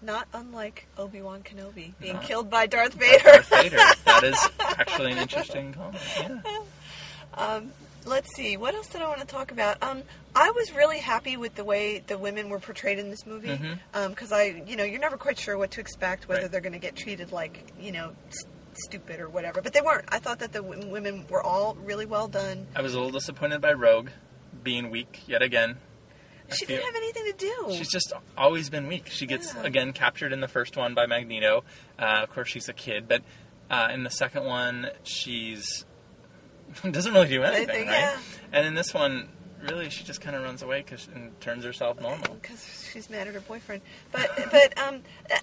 [0.01, 3.23] Not unlike Obi Wan Kenobi being Not- killed by Darth Vader.
[3.23, 3.77] Darth Vader.
[4.05, 6.01] That is actually an interesting comment.
[6.19, 6.59] Yeah.
[7.35, 7.71] Um,
[8.05, 8.57] let's see.
[8.57, 9.81] What else did I want to talk about?
[9.83, 10.01] Um,
[10.35, 13.59] I was really happy with the way the women were portrayed in this movie
[13.93, 16.51] because I, you know, you're never quite sure what to expect, whether Right.
[16.51, 19.61] they're going to get treated like, you know, s- stupid or whatever.
[19.61, 20.05] But they weren't.
[20.09, 22.65] I thought that the w- women were all really well done.
[22.75, 24.09] I was a little disappointed by Rogue
[24.63, 25.77] being weak yet again.
[26.57, 27.75] She didn't have anything to do.
[27.77, 29.07] She's just always been weak.
[29.09, 29.63] She gets Yeah.
[29.63, 31.63] again captured in the first one by Magneto.
[31.99, 33.21] Uh, of course, she's a kid, but
[33.69, 35.85] uh, in the second one, she's
[36.89, 37.99] doesn't really do anything, Anything, right?
[37.99, 38.17] yeah.
[38.53, 39.29] And in this one,
[39.61, 42.35] really, she just kind of runs away 'cause- and turns herself normal.
[42.35, 43.81] because she's mad at her boyfriend.
[44.11, 45.37] But but um, uh,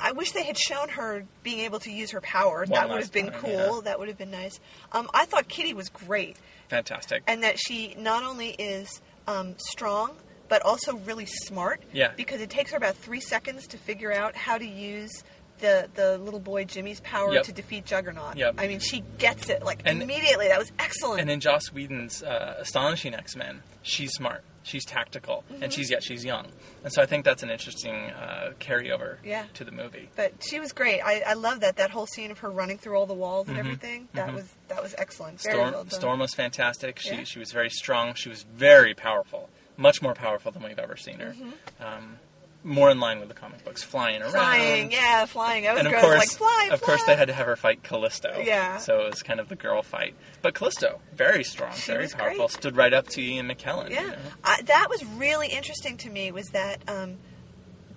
[0.00, 2.60] I wish they had shown her being able to use her power.
[2.60, 3.50] One that would have been time, cool.
[3.76, 3.80] yeah.
[3.84, 4.60] That would have been nice.
[4.92, 6.36] Um, I thought Kitty was great,
[6.68, 7.22] Fantastic.
[7.26, 10.16] and that she not only is um, strong
[10.48, 11.82] but also really smart.
[11.92, 12.12] Yeah.
[12.16, 15.22] Because it takes her about three seconds to figure out how to use.
[15.58, 17.44] The, the little boy Jimmy's power Yep.
[17.44, 18.36] to defeat Juggernaut.
[18.36, 18.54] Yep.
[18.58, 20.48] I mean, she gets it like And- immediately.
[20.48, 21.20] That was excellent.
[21.20, 25.62] And in Joss Whedon's uh, astonishing X Men, she's smart, she's tactical, Mm-hmm.
[25.64, 26.46] and she's yet she's young,
[26.84, 29.44] and so I think that's an interesting uh, carryover Yeah.
[29.54, 30.08] to the movie.
[30.14, 31.00] But she was great.
[31.00, 33.56] I, I love that that whole scene of her running through all the walls and
[33.56, 34.08] Mhm, everything.
[34.14, 34.34] That mhm.
[34.34, 35.40] was that was excellent.
[35.40, 35.90] Very Storm, well.
[35.90, 36.98] Storm was fantastic.
[36.98, 37.24] She Yeah.
[37.24, 38.14] she was very strong.
[38.14, 41.34] She was very powerful, much more powerful than we've ever seen her.
[41.80, 42.18] Um,
[42.64, 44.32] more in line with the comic books, flying around.
[44.32, 44.38] Mm-hmm.
[44.40, 45.66] flying, yeah, flying.
[45.66, 47.82] I was and of course, like fly, of course, they had to have her fight
[47.82, 48.42] Callisto.
[48.44, 48.78] Yeah.
[48.78, 50.14] So it was kind of the girl fight.
[50.42, 52.50] But Callisto, very strong, She very powerful, great.
[52.50, 53.90] stood right up to Ian McKellen.
[53.90, 54.16] Yeah, you know?
[54.44, 56.32] I, that was really interesting to me.
[56.32, 57.16] Was that um,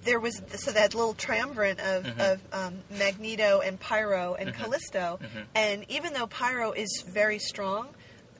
[0.04, 2.34] there was so that little triumvirate of, Mhm.
[2.34, 4.58] of um, Magneto and Pyro and Mhm.
[4.58, 5.46] Callisto, Mhm.
[5.56, 7.90] and even though Pyro is very strong.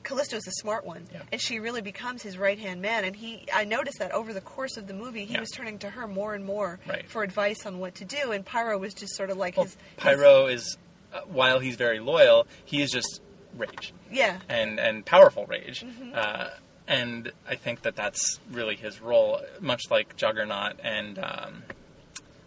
[0.04, 1.22] Callisto is the smart one, Yeah.
[1.30, 3.04] and she really becomes his right hand man.
[3.04, 5.40] And he, I noticed that over the course of the movie, he Yeah.
[5.40, 7.08] was turning to her more and more Right.
[7.08, 8.32] for advice on what to do.
[8.32, 10.76] And Pyro was just sort of like Well, his his- Pyro is,
[11.12, 13.20] uh, while he's very loyal, he is just
[13.56, 15.82] rage yeah, and and powerful rage.
[15.84, 16.16] Mhm.
[16.16, 16.50] Uh,
[16.88, 21.62] and I think that that's really his role, much like Juggernaut and um,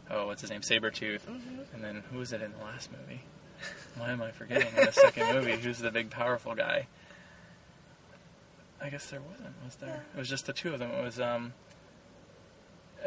[0.10, 1.22] oh, what's his name, Sabretooth.
[1.22, 1.66] Mhm.
[1.74, 3.22] And then who was it in the last movie?
[3.96, 5.56] Why am I forgetting in the second movie?
[5.62, 6.88] Who's the big powerful guy?
[8.82, 10.04] I guess there wasn't, was there?
[10.16, 10.92] It was just the two of them.
[10.92, 11.54] It was um,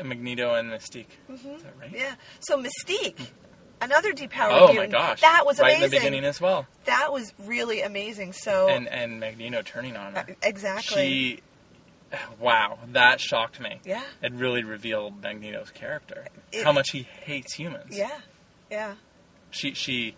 [0.03, 1.07] Magneto and Mystique.
[1.31, 1.57] Mhm.
[1.57, 1.91] Is that right?
[1.93, 2.15] Yeah.
[2.41, 3.27] So Mystique,
[3.81, 5.21] another depowered Oh my gosh!
[5.21, 5.85] That was right amazing.
[5.85, 6.67] in the beginning as well.
[6.85, 8.33] That was really amazing.
[8.33, 10.37] So And and Magneto turning on uh, her.
[10.43, 11.03] exactly.
[11.03, 11.41] She,
[12.39, 13.81] wow, that shocked me.
[13.85, 14.03] yeah.
[14.23, 16.27] It really revealed Magneto's character.
[16.53, 17.97] It- how much he hates humans.
[17.97, 18.19] Yeah.
[18.71, 18.95] Yeah.
[19.51, 20.15] She she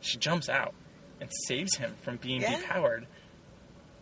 [0.00, 0.74] she jumps out
[1.20, 2.58] and saves him from being Yeah.
[2.60, 3.06] depowered.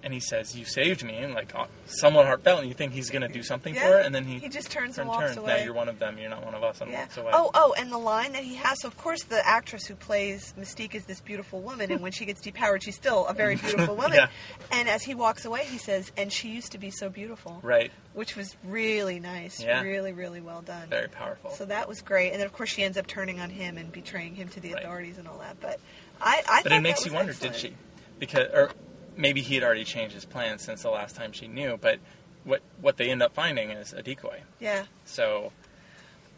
[0.02, 1.52] And he says, "You saved me," and like
[1.84, 2.60] somewhat heartfelt.
[2.60, 3.82] And you think he's going to do something Yeah.
[3.82, 5.36] for her, and then he, He just turns turn- and walks turns.
[5.36, 5.58] away.
[5.58, 6.16] Now you're one of them.
[6.16, 7.00] You're not one of us, and Yeah.
[7.00, 7.30] walks away.
[7.34, 8.80] Oh, oh, and the line that he has.
[8.80, 12.24] So of course, the actress who plays Mystique is this beautiful woman, and when she
[12.24, 14.14] gets depowered, she's still a very beautiful woman.
[14.14, 14.28] Yeah.
[14.72, 17.92] And as he walks away, he says, "And she used to be so beautiful," right.
[18.14, 19.60] which was really nice.
[19.60, 19.82] Yeah.
[19.82, 20.88] Really, really well done.
[20.88, 21.50] Very powerful.
[21.50, 22.30] So that was great.
[22.30, 24.72] And then of course she ends up turning on him and betraying him to the
[24.72, 24.82] Right.
[24.82, 25.60] authorities and all that.
[25.60, 25.78] But
[26.22, 27.52] I, I but it makes you wonder, excellent.
[27.54, 27.74] did she?
[28.18, 28.70] Because or
[29.16, 31.78] maybe he had already changed his plans since the last time she knew.
[31.80, 31.98] But
[32.44, 34.40] what what they end up finding is a decoy.
[34.58, 34.84] Yeah.
[35.04, 35.52] So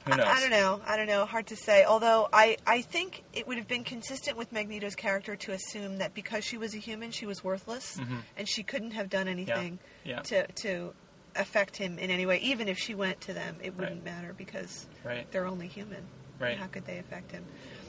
[0.04, 0.26] who knows?
[0.26, 0.80] I don't know.
[0.86, 1.24] I don't know.
[1.26, 1.84] Hard to say.
[1.84, 6.12] Although I, I think it would have been consistent with Magneto's character to assume that
[6.12, 8.18] because she was a human, she was worthless, Mhm.
[8.36, 10.20] and she couldn't have done anything Yeah.
[10.22, 10.92] to to
[11.36, 12.38] affect him in any way.
[12.38, 14.14] Even if she went to them, it wouldn't Right.
[14.16, 15.30] matter because Right.
[15.30, 16.04] they're only human.
[16.40, 16.58] Right.
[16.58, 17.44] How could they affect him?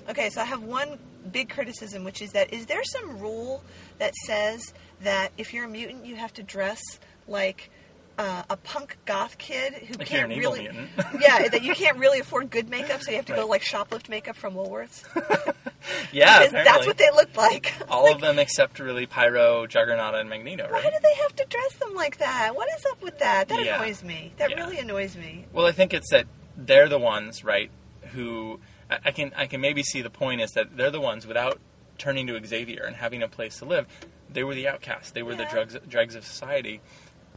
[0.09, 0.99] Okay, so I have one
[1.31, 3.63] big criticism, which is that is there some rule
[3.99, 6.81] that says that if you're a mutant, you have to dress
[7.27, 7.69] like
[8.17, 10.89] uh, a punk goth kid who Like can't really, mutant.
[11.19, 14.09] yeah, that you can't really afford good makeup, so you have to go like shoplift
[14.09, 15.03] makeup from Woolworths.
[16.11, 17.73] yeah, that's what they look like.
[17.89, 21.73] All of them except really Pyro, Juggernaut, and Magneto, Why do they have to dress
[21.77, 22.55] them like that?
[22.55, 23.47] What is up with that?
[23.47, 23.81] That Yeah.
[23.81, 24.33] annoys me.
[24.37, 24.57] That Yeah.
[24.63, 25.45] really annoys me.
[25.53, 27.71] Well, I think it's that they're the ones, right,
[28.11, 28.59] who
[29.05, 31.59] I can I can maybe see the point is that they're the ones without
[31.97, 33.85] turning to Xavier and having a place to live.
[34.29, 35.11] They were the outcasts.
[35.11, 35.51] They were the Yeah.
[35.51, 36.81] drugs dregs of society.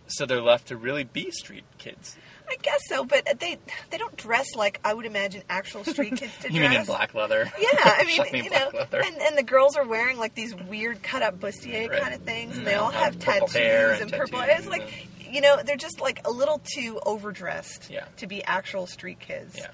[0.09, 2.17] So they're left to really be street kids.
[2.49, 3.59] I guess so, but they
[3.91, 6.71] they don't dress like I would imagine actual street kids to you dress.
[6.71, 7.51] mean in black leather?
[7.59, 11.23] Yeah, I mean, you know, and, and the girls are wearing like these weird cut
[11.23, 12.01] up bustier Right.
[12.01, 14.39] kind of things, and And they they all have tattoos and, and purple.
[14.39, 14.89] tattoos It's like,
[15.29, 18.05] you know, they're just like a little too overdressed Yeah.
[18.19, 19.57] to be actual street kids.
[19.59, 19.67] Yeah.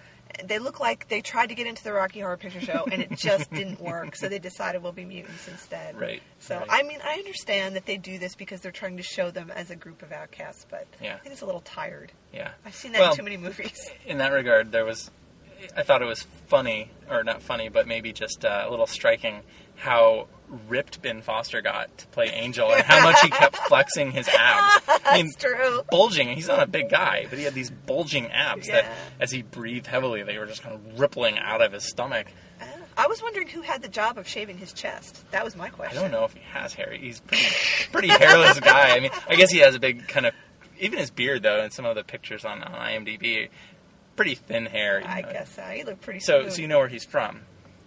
[0.45, 3.11] They look like they tried to get into the Rocky Horror Picture Show and it
[3.16, 5.99] just didn't work, so they decided we'll be mutants instead.
[6.01, 6.66] Right, So right.
[6.71, 9.71] I mean, I understand that they do this because they're trying to show them as
[9.71, 11.14] a group of outcasts, but Yeah.
[11.14, 12.12] I think it's a little tired.
[12.33, 12.51] Yeah.
[12.64, 13.90] I've seen that Well- in too many movies.
[14.07, 15.11] in that regard, there was,
[15.77, 19.42] I thought it was funny, or not funny, but maybe just uh, a little striking
[19.83, 20.29] how
[20.68, 24.83] ripped Ben Foster got to play Angel and how much he kept flexing his abs.
[24.87, 25.83] I mean, That's true.
[25.90, 26.29] bulging.
[26.29, 28.85] He's not a big guy, but he had these bulging abs that,
[29.18, 32.27] as he breathed heavily, they were just kind of rippling out of his stomach.
[32.61, 32.66] Ah,
[32.97, 35.25] I was wondering who had the job of shaving his chest.
[35.33, 35.99] That was my question.
[35.99, 36.92] I don't know if he has hair.
[36.92, 37.47] He's pretty,
[37.90, 38.95] pretty hairless guy.
[38.95, 40.35] I mean, I guess he has a big kind of,
[40.79, 43.49] even his beard though, in some of the pictures on, on IMDb,
[44.16, 45.03] pretty thin hair.
[45.05, 45.33] I know.
[45.33, 45.62] guess so.
[45.62, 46.53] He looked pretty So, smooth.
[46.53, 47.40] so you know where he's from.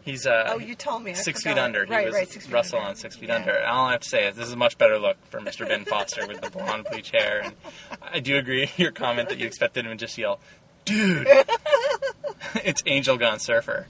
[0.06, 1.12] He's uh, Oh, you told me.
[1.12, 1.56] I Six forgot.
[1.56, 1.86] Feet Under.
[1.86, 2.30] He Right, was right.
[2.30, 2.89] Six Feet Russell Under.
[2.91, 3.36] on Six Feet Yeah.
[3.38, 3.52] Under.
[3.52, 5.68] And all I have to say is this is a much better look for Mr.
[5.68, 7.41] Ben Foster with the blonde bleach hair.
[7.44, 7.54] And
[8.02, 10.39] I do agree your comment that you expected him to just yell,
[10.86, 11.28] "Dude!"
[12.63, 13.88] it's Angel Gone Surfer.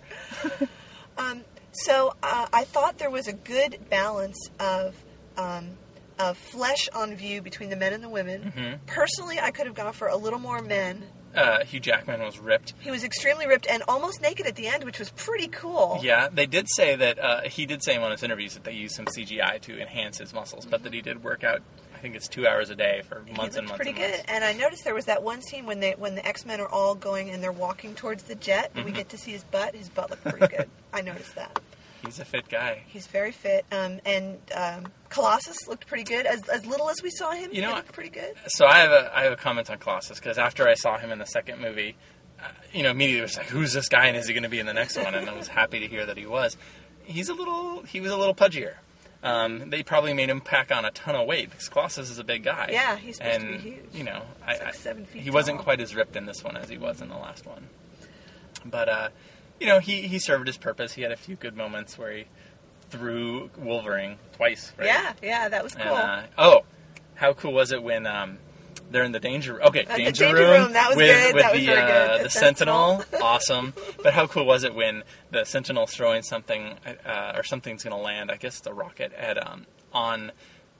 [1.17, 1.41] Um,
[1.73, 4.95] So uh, I thought there was a good balance of
[5.37, 5.71] um,
[6.17, 8.53] of flesh on view between the men and the women.
[8.55, 8.85] Mm-hmm.
[8.85, 11.03] Personally, I could have gone for a little more men.
[11.35, 12.73] Uh, Hugh Jackman was ripped.
[12.79, 15.99] He was extremely ripped and almost naked at the end, which was pretty cool.
[16.01, 18.63] Yeah, they did say that uh, he did say in one of his interviews that
[18.63, 21.61] they used some CGI to enhance his muscles, but that he did work out.
[21.93, 23.77] I think it's two hours a day for months and months.
[23.77, 24.11] pretty and good.
[24.11, 24.23] months.
[24.27, 26.67] And I noticed there was that one scene when they when the X Men are
[26.67, 28.97] all going and they're walking towards the jet, and we Mm-hmm.
[28.97, 29.75] get to see his butt.
[29.75, 30.69] His butt looked pretty good.
[30.93, 31.59] I noticed that.
[32.05, 32.83] He's a fit guy.
[32.87, 33.65] He's very fit.
[33.71, 36.25] Um, and um, Colossus looked pretty good.
[36.25, 38.33] As as little as we saw him, You know, looked pretty good.
[38.47, 41.11] So I have a I have a comment on Colossus because after I saw him
[41.11, 41.95] in the second movie,
[42.39, 44.07] uh, you know, immediately was like, "Who's this guy?
[44.07, 45.87] And is he going to be in the next one?" And I was happy to
[45.87, 46.57] hear that he was.
[47.03, 48.75] He's a little he was a little pudgier.
[49.23, 52.23] Um, they probably made him pack on a ton of weight because Colossus is a
[52.23, 52.69] big guy.
[52.71, 53.85] Yeah, he's supposed and, to be huge.
[53.91, 56.69] You know, I, like seven feet he wasn't quite as ripped in this one as
[56.69, 57.67] he was in the last one.
[58.63, 59.09] But uh,
[59.59, 60.93] you know, he he served his purpose.
[60.93, 62.25] He had a few good moments where he
[62.89, 64.73] threw Wolverine twice.
[64.77, 64.87] Right?
[64.87, 65.83] Yeah, yeah, that was cool.
[65.95, 66.63] And, uh, oh,
[67.15, 68.37] how cool was it when um,
[68.91, 69.53] they're in the danger?
[69.53, 69.63] Room.
[69.67, 72.17] Okay, Uh, danger, danger room, room, that was with, good, with that was the uh,
[72.17, 73.03] the, The sentinel.
[73.21, 73.73] awesome.
[74.03, 78.01] But how cool was it when the sentinel's throwing something uh, or something's going to
[78.01, 78.29] land?
[78.31, 80.31] I guess the rocket at um, on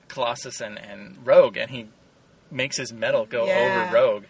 [0.07, 1.87] Colossus and, and Rogue, and he
[2.51, 3.85] makes his metal go Yeah.
[3.87, 4.23] over Rogue.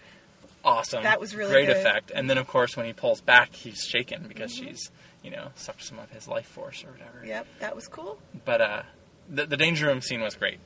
[0.66, 1.04] Awesome.
[1.04, 1.78] That was really great good.
[1.78, 2.12] effect.
[2.14, 4.68] And then of course when he pulls back, he's shaken because Mm-hmm.
[4.70, 4.92] she's
[5.24, 8.20] you know sucked some of his life force or whatever Yep, that was cool.
[8.46, 8.82] but uh,
[9.30, 10.60] the, the danger room scene was great.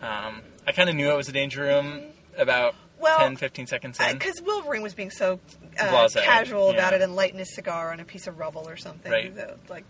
[0.00, 2.02] Um, I kind of knew it was a danger room
[2.38, 4.12] about Well, 10, 15 seconds in.
[4.14, 5.38] Because Wolverine was being so
[5.78, 6.96] uh, casual about yeah.
[6.98, 9.12] it and lighting his cigar on a piece of rubble or something.
[9.12, 9.34] Right.
[9.68, 9.84] like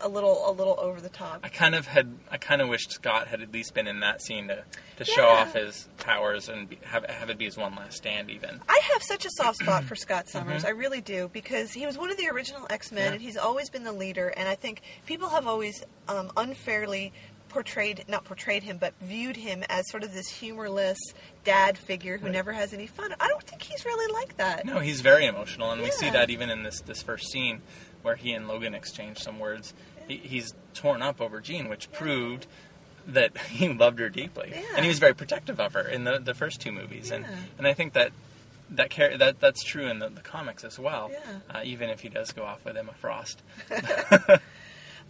[0.00, 1.40] a little, a little over the top.
[1.42, 4.22] I kind of had, I kind of wished Scott had at least been in that
[4.22, 4.64] scene to,
[4.96, 5.40] to show Yeah.
[5.42, 8.30] off his powers and be, have have it be his one last stand.
[8.30, 10.62] Even I have such a soft spot for Scott Summers.
[10.62, 10.66] Mm-hmm.
[10.68, 13.12] I really do because he was one of the original X Men Yeah.
[13.14, 14.28] and he's always been the leader.
[14.36, 17.12] And I think people have always um, unfairly
[17.48, 20.98] portrayed, not portrayed him, but viewed him as sort of this humorless
[21.44, 22.32] dad figure who Right.
[22.32, 23.14] never has any fun.
[23.20, 24.64] I don't think he's really like that.
[24.66, 27.62] no, he's very emotional, and we see that even in this this first scene
[28.02, 29.74] where he and Logan exchange some words.
[30.06, 32.46] He, he's torn up over Jean, which proved
[33.06, 34.62] that he loved her deeply, Yeah.
[34.76, 37.36] and he was very protective of her in the the first two movies, and Yeah.
[37.58, 38.12] and I think that.
[38.70, 41.10] That, char- that that's true in the, the comics as well.
[41.10, 41.20] Yeah.
[41.48, 43.40] Uh, even if he does go off with Emma Frost.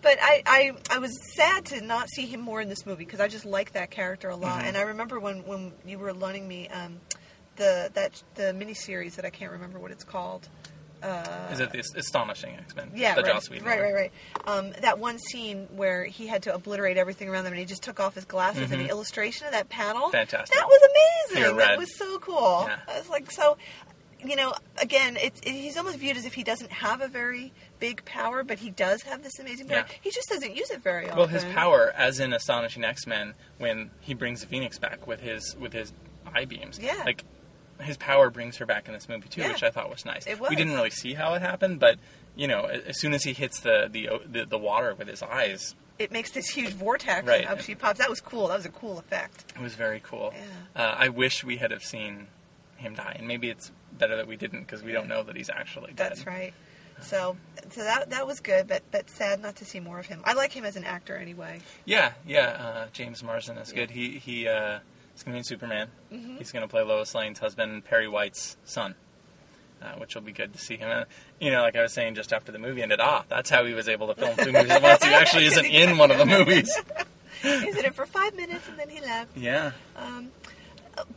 [0.00, 3.20] But I, I, I was sad to not see him more in this movie because
[3.20, 4.58] I just like that character a lot.
[4.58, 4.68] Mm-hmm.
[4.68, 7.00] And I remember when, when you were loaning me um,
[7.56, 10.48] the that the miniseries that I can't remember what it's called.
[11.52, 12.90] Is it the Astonishing X Men?
[12.92, 14.12] Yeah, the right, Joss Whedon right, right, right.
[14.46, 17.84] Um, that one scene where he had to obliterate everything around them, and he just
[17.84, 20.12] took off his glasses, and the illustration of that panel, Mm-hmm.
[20.12, 20.56] Fantastic.
[20.56, 20.80] That was
[21.34, 21.56] amazing.
[21.56, 22.66] That was so cool.
[22.66, 22.78] Yeah.
[22.88, 23.56] I was like, so,
[24.24, 27.52] you know, again, it's it, he's almost viewed as if he doesn't have a very
[27.78, 29.84] big power, but he does have this amazing power.
[29.88, 29.94] Yeah.
[30.00, 31.18] He just doesn't use it very often.
[31.18, 35.54] Well, his power, as in Astonishing X Men, when he brings Phoenix back with his
[35.58, 35.92] with his
[36.34, 37.02] eye beams, Yeah.
[37.04, 37.24] like
[37.80, 39.48] his power brings her back in this movie too, Yeah.
[39.52, 40.26] which I thought was nice.
[40.26, 40.50] It was.
[40.50, 41.98] We didn't really see how it happened, but
[42.34, 45.76] you know, as soon as he hits the the the, the water with his eyes,
[45.98, 47.42] It makes this huge vortex, Right.
[47.42, 47.98] and up she pops.
[48.00, 48.48] That was cool.
[48.48, 49.52] That was a cool effect.
[49.54, 50.32] it was very cool.
[50.34, 50.82] Yeah.
[50.82, 52.26] Uh, I wish we had have seen
[52.76, 55.50] him die, and maybe it's better that we didn't because we don't know that he's
[55.50, 56.10] actually dead.
[56.10, 56.52] That's right.
[57.00, 57.36] So,
[57.70, 60.20] so that that was good, but but sad not to see more of him.
[60.24, 61.60] I like him as an actor anyway.
[61.84, 62.48] Yeah, yeah.
[62.48, 63.90] Uh, James Marsden is good.
[63.90, 64.80] He he uh,
[65.14, 65.88] is going to be in Superman.
[66.12, 66.36] Mm-hmm.
[66.38, 68.94] He's going to play Lois Lane's husband, Perry White's son,
[69.82, 70.90] uh, which will be good to see him.
[70.90, 71.06] And,
[71.40, 73.74] you know, like I was saying just after the movie ended, ah, that's how he
[73.74, 75.04] was able to film two movies at once.
[75.04, 76.70] He actually isn't in one of the movies.
[77.42, 79.36] He was in it for five minutes and then he left.
[79.36, 79.72] Yeah,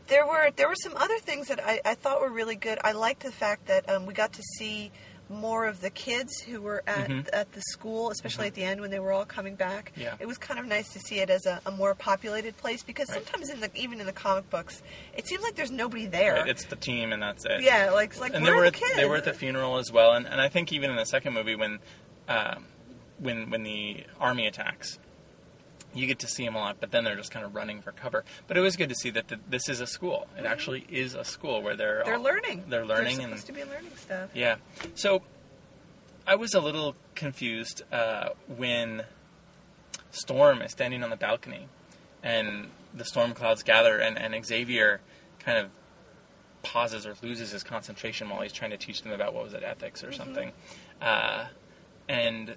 [0.07, 2.79] There were there were some other things that I, I thought were really good.
[2.83, 4.91] I liked the fact that um, we got to see
[5.29, 7.29] more of the kids who were at Mhm.
[7.31, 9.93] at the school, especially at the end when they were all coming back.
[9.95, 10.15] Yeah.
[10.19, 13.07] It was kind of nice to see it as a, a more populated place because
[13.09, 13.23] Right.
[13.25, 14.81] sometimes in the even in the comic books,
[15.15, 16.33] it seems like there's nobody there.
[16.33, 17.61] Right, it's the team, and that's it.
[17.61, 18.95] yeah, like like and where they were at, the kids?
[18.97, 20.11] they were at the funeral as well.
[20.13, 21.79] And, and I think even in the second movie, when
[22.27, 22.65] um,
[23.19, 24.99] when when the army attacks,
[25.93, 26.77] you get to see them a lot.
[26.79, 28.23] But then they're just kind of running for cover.
[28.47, 30.27] But it was good to see that the, this is a school.
[30.37, 32.05] It actually is a school where they're Mm-hmm.
[32.05, 32.63] They're all- learning.
[32.69, 34.29] They're learning They're and supposed to be learning stuff.
[34.33, 34.55] yeah.
[34.95, 35.21] So
[36.27, 39.03] I was a little confused uh, when
[40.11, 41.67] Storm is standing on the balcony
[42.23, 44.99] and the storm clouds gather and, and Xavier
[45.39, 45.69] kind of
[46.63, 49.63] pauses or loses his concentration while he's trying to teach them about what was it,
[49.63, 50.51] ethics or something.
[51.01, 51.45] Uh,
[52.07, 52.55] and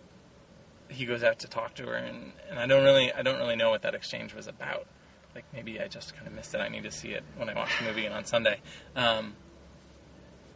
[0.89, 3.57] he goes out to talk to her, and, and I don't really I don't really
[3.57, 4.87] know what that exchange was about.
[5.35, 6.59] Like maybe I just kind of missed it.
[6.61, 8.61] I need to see it when I watch the movie and on Sunday.
[8.95, 9.35] Um,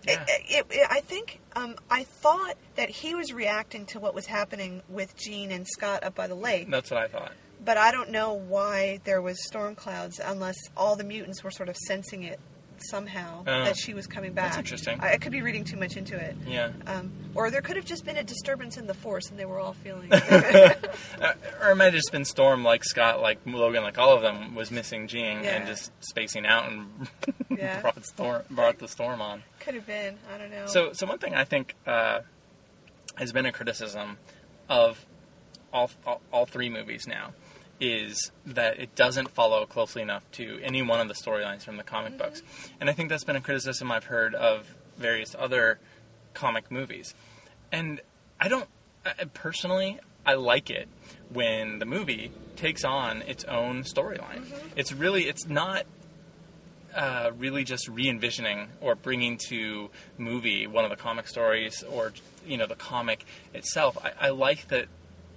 [0.07, 0.25] yeah.
[0.29, 4.27] It, it, it, I think um, I thought that he was reacting to what was
[4.27, 7.33] happening with Jean and Scott up by the lake, That's what I thought.
[7.65, 11.69] but I don't know why there was storm clouds unless all the mutants were sort
[11.69, 12.39] of sensing it
[12.83, 13.65] somehow Oh.
[13.65, 14.47] that she was coming back.
[14.47, 14.99] That's interesting.
[15.01, 16.37] I, I could be reading too much into it.
[16.47, 16.71] Yeah.
[16.87, 19.59] Um, or there could have just been a disturbance in the force, and they were
[19.59, 20.11] all feeling.
[21.21, 24.23] Uh, or it might have just been Storm, like Scott, like Logan, like all of
[24.23, 25.57] them was missing Jean Yeah.
[25.57, 27.09] and just spacing out and
[27.51, 27.81] Yeah.
[27.81, 29.43] brought storm brought the storm on.
[29.61, 30.17] could have been.
[30.33, 30.67] I don't know.
[30.67, 32.21] So, so one thing I think uh,
[33.17, 34.19] has been a criticism
[34.69, 35.05] of
[35.73, 37.33] all, all all three movies now
[37.81, 41.83] is that it doesn't follow closely enough to any one of the storylines from the
[41.83, 42.43] comic books,
[42.81, 45.79] and I think that's been a criticism I've heard of various other
[46.35, 47.15] comic movies,
[47.71, 48.01] and
[48.41, 48.69] I don't
[49.05, 50.89] I, personally I like it
[51.33, 54.45] when the movie takes on its own storyline.
[54.77, 55.87] It's really it's not
[56.95, 62.13] uh, really just re-envisioning or bringing to movie one of the comic stories or
[62.47, 63.97] you know the comic itself.
[64.03, 64.89] I, I like that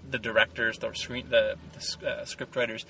[0.09, 2.85] the directors, the screen, the, the uh, script writers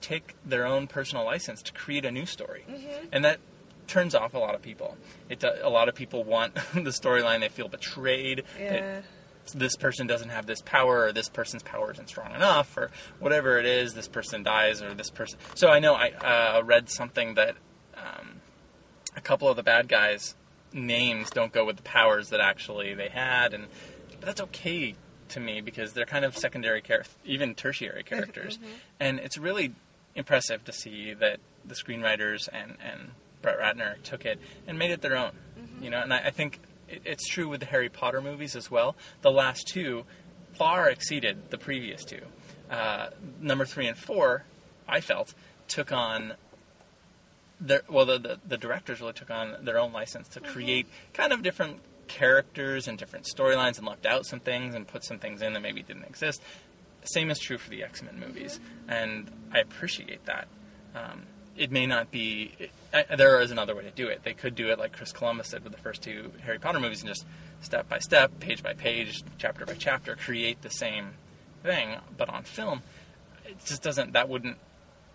[0.00, 2.64] take their own personal license to create a new story,
[3.12, 3.38] and that
[3.86, 4.96] turns off a lot of people.
[5.28, 8.40] It do, a lot of people want the storyline; they feel betrayed.
[8.40, 9.00] It- yeah.
[9.54, 13.58] this person doesn't have this power or this person's power isn't strong enough or whatever
[13.58, 17.32] it is this person dies or this person so i know i uh, read something
[17.32, 17.56] that
[17.96, 18.42] um,
[19.16, 20.34] a couple of the bad guys
[20.70, 23.68] names don't go with the powers that actually they had and
[24.10, 24.94] but that's okay
[25.30, 28.14] to me because they're kind of secondary characters even tertiary mm-hmm.
[28.14, 28.58] characters.
[29.00, 29.74] And it's really
[30.14, 33.10] impressive to see that the screenwriters and, and
[33.42, 35.84] Brett Ratner took it and made it their own mm-hmm.
[35.84, 36.00] you know?
[36.00, 38.96] And I, I think it, it's true with the Harry Potter movies as well.
[39.22, 40.04] The last two
[40.54, 42.20] far exceeded the previous two.
[42.70, 43.10] Uh,
[43.40, 44.44] number three and four
[44.86, 45.34] I felt
[45.68, 46.34] took on
[47.60, 50.52] their well the, the the directors really took on their own license to mm-hmm.
[50.52, 55.04] create kind of different characters and different storylines and left out some things and put
[55.04, 56.42] some things in that maybe didn't exist.
[57.04, 60.48] Same is true for the X Men movies, and I appreciate that.
[60.94, 61.22] Um,
[61.56, 62.52] it may not be.
[62.58, 64.22] It, uh, there is another way to do it.
[64.24, 67.00] They could do it like Chris Columbus did with the first two Harry Potter movies,
[67.00, 67.24] and just
[67.60, 71.10] step by step, page by page, chapter by chapter, create the same
[71.62, 71.96] thing.
[72.16, 72.82] But on film,
[73.44, 74.12] it just doesn't.
[74.12, 74.58] That wouldn't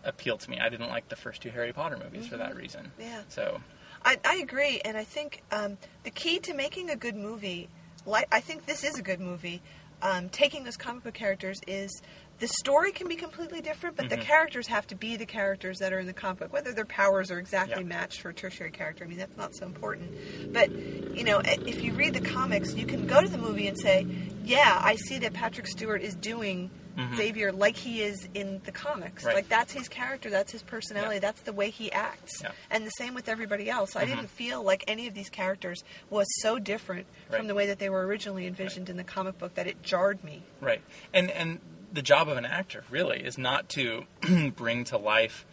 [0.03, 0.59] appeal to me.
[0.59, 2.91] I didn't like the first two Harry Potter movies for that reason.
[2.99, 3.21] Yeah.
[3.29, 3.61] So
[4.05, 7.69] I, I agree, and I think um, the key to making a good movie,
[8.05, 9.61] like I think this is a good movie,
[10.01, 12.01] um, taking those comic book characters is
[12.39, 14.21] the story can be completely different, but the Mhm.
[14.21, 17.31] characters have to be the characters that are in the comic book, whether their powers
[17.31, 17.87] are exactly Yeah.
[17.87, 19.05] matched for a tertiary character.
[19.05, 20.11] I mean, that's not so important.
[20.51, 20.69] But
[21.15, 24.05] you know, if you read the comics, you can go to the movie and say,
[24.43, 27.15] "Yeah, I see that Patrick Stewart is doing." Mhm.
[27.15, 29.35] Xavier, like he is in the comics, Right.
[29.35, 31.19] like that's his character, that's his personality, Yeah.
[31.21, 32.41] that's the way he acts.
[32.41, 32.51] Yeah.
[32.69, 33.95] And the same with everybody else.
[33.95, 34.07] I Mhm.
[34.09, 37.37] didn't feel like any of these characters was so different Right.
[37.37, 40.23] from the way that they were originally envisioned in the comic book that it jarred
[40.23, 40.43] me.
[40.61, 40.81] Right.
[41.13, 41.59] And and
[41.91, 44.05] the job of an actor really is not to
[44.55, 45.45] bring to life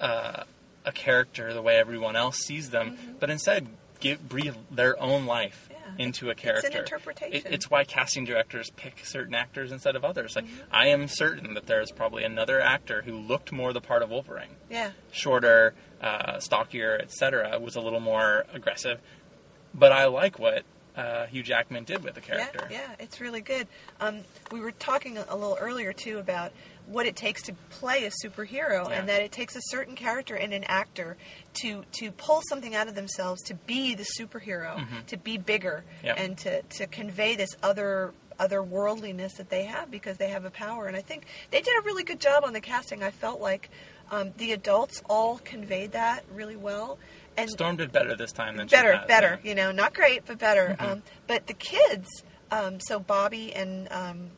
[0.00, 0.44] uh,
[0.84, 3.68] a character the way everyone else sees them, but instead
[4.00, 5.71] give breathe their own life Mm-hmm.
[5.98, 6.78] Into a It's an character.
[6.78, 7.46] interpretation.
[7.46, 10.36] It- it's why casting directors pick certain actors instead of others.
[10.36, 10.60] Like Mm-hmm.
[10.70, 14.56] I am certain that there's probably another actor who looked more the part of Wolverine.
[14.70, 14.90] Yeah.
[15.10, 19.00] shorter, uh, stockier, etc., was a little more aggressive.
[19.74, 20.64] But I like what
[20.96, 22.66] uh, Hugh Jackman did with the character.
[22.70, 23.66] Yeah, yeah, it's really good.
[24.00, 26.52] Um, we were talking a little earlier too about
[26.86, 28.98] what it takes to play a superhero, Yeah.
[28.98, 31.16] and that it takes a certain character and an actor
[31.54, 36.18] to to pull something out of themselves to be the superhero, to be bigger, Mm-hmm.
[36.18, 40.86] And to to convey this other otherworldliness that they have because they have a power.
[40.86, 43.02] And I think they did a really good job on the casting.
[43.02, 43.70] I felt like
[44.10, 46.98] um, the adults all conveyed that really well.
[47.36, 49.26] And Storm did better this time than she better, has, better.
[49.26, 49.36] yeah.
[49.36, 49.46] Mm-hmm.
[49.48, 50.76] You know, not great, but better.
[50.78, 52.08] Um, but the kids,
[52.50, 54.30] um, so Bobby and um,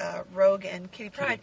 [0.00, 1.40] uh, Rogue and Kitty Pryde,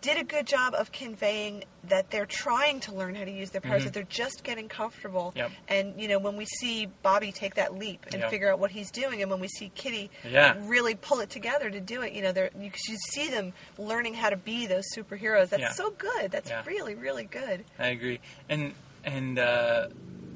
[0.00, 3.60] did a good job of conveying that they're trying to learn how to use their
[3.60, 3.82] powers.
[3.82, 3.84] Mhm.
[3.86, 5.32] That they're just getting comfortable.
[5.36, 5.50] Yep.
[5.68, 8.30] And you know, when we see Bobby take that leap and Yep.
[8.30, 10.54] figure out what he's doing, and when we see Kitty Yeah.
[10.60, 14.14] really pull it together to do it, you know, they're, you, you see them learning
[14.14, 15.48] how to be those superheroes.
[15.50, 15.72] That's Yeah.
[15.72, 16.30] so good.
[16.30, 16.62] That's Yeah.
[16.66, 17.64] really, really good.
[17.78, 18.20] I agree.
[18.48, 18.74] And
[19.04, 19.88] and uh,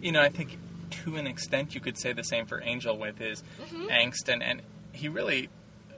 [0.02, 0.58] you know, I think
[1.04, 3.86] to an extent you could say the same for Angel with his Mm-hmm.
[3.88, 5.48] angst and and he really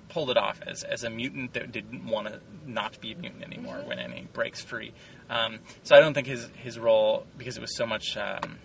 [0.09, 3.43] pulled it off as, as a mutant that didn't want to not be a mutant
[3.45, 3.89] anymore Mm-hmm.
[3.89, 4.93] when he breaks free.
[5.31, 8.59] Um, so I don't think his his role because it was so much um,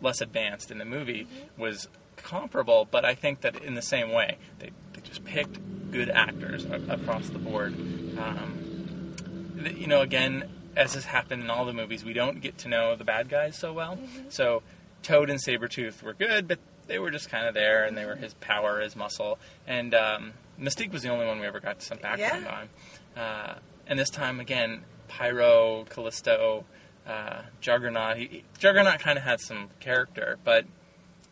[0.00, 1.60] less advanced in the movie Mm-hmm.
[1.62, 2.86] was comparable.
[2.90, 5.58] But I think that in the same way they they just picked
[5.90, 7.74] good actors a- across the board.
[8.18, 9.14] Um,
[9.62, 12.68] th- you know, again, as has happened in all the movies, we don't get to
[12.68, 13.98] know the bad guys so well.
[14.28, 14.62] So
[15.02, 18.16] Toad and Sabretooth were good, but they were just kind of there, and they were
[18.16, 19.38] his power, his muscle.
[19.66, 20.32] And um,
[20.62, 22.60] Mystique was the only one we ever got some background Yeah.
[23.16, 23.20] on.
[23.22, 26.64] Uh, and this time, again, Pyro, Callisto,
[27.06, 28.16] uh, Juggernaut.
[28.16, 30.64] He, he- Juggernaut kind of had some character, but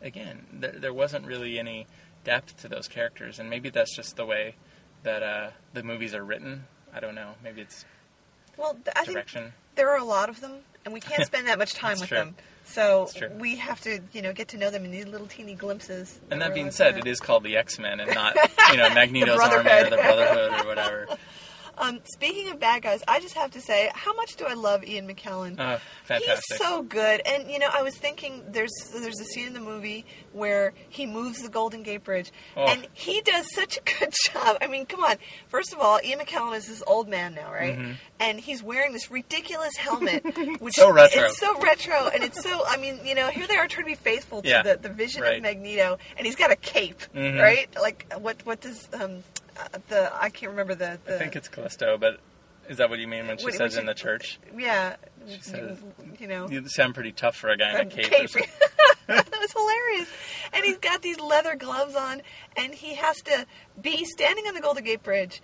[0.01, 1.87] again, there, there wasn't really any
[2.23, 4.55] depth to those characters, and maybe that's just the way
[5.03, 6.65] that uh, the movies are written.
[6.93, 7.33] I don't know.
[7.43, 7.85] Maybe it's
[8.57, 9.25] Well, I think
[9.75, 12.17] there are a lot of them, and we can't spend that much time with true.
[12.17, 12.35] them.
[12.71, 16.19] So we have to, you know, get to know them in these little teeny glimpses.
[16.29, 18.35] And that being said, it called the X Men and not
[18.71, 21.07] you know Magneto's army or the Brotherhood or whatever.
[21.77, 24.83] Um, speaking of bad guys, I just have to say, how much do I love
[24.83, 25.59] Ian McKellen?
[25.59, 26.43] Uh, fantastic.
[26.49, 29.59] He's so good, and you know, I was thinking there's there's a scene in the
[29.59, 32.65] movie where he moves the Golden Gate Bridge, Oh.
[32.65, 34.57] and he does such a good job.
[34.61, 35.15] I mean, come on.
[35.49, 37.95] First of all, Ian McKellen is this old man now, right?
[38.19, 40.23] And he's wearing this ridiculous helmet,
[40.59, 40.81] which Mm-hmm.
[40.81, 41.23] So retro.
[41.23, 42.63] It's so retro, and it's so.
[42.67, 44.89] I mean, you know, here they are trying to be faithful to Yeah, the, the
[44.89, 45.37] vision right.
[45.37, 47.39] of Magneto, and he's got a cape, Mhm.
[47.41, 47.67] right?
[47.81, 49.23] Like what what does um
[49.89, 52.19] the I can't remember the, the I think it's Callisto, but
[52.69, 54.39] is that what you mean when she What- says in you- the church?
[54.57, 54.95] yeah,
[55.27, 55.77] she says-
[56.19, 56.47] you know.
[56.49, 58.05] You sound pretty tough for a guy in a cape.
[58.05, 58.49] or cape.
[59.07, 60.09] that was hilarious.
[60.53, 62.21] And he's got these leather gloves on,
[62.55, 63.45] and he has to
[63.81, 65.41] be standing on the Golden Gate Bridge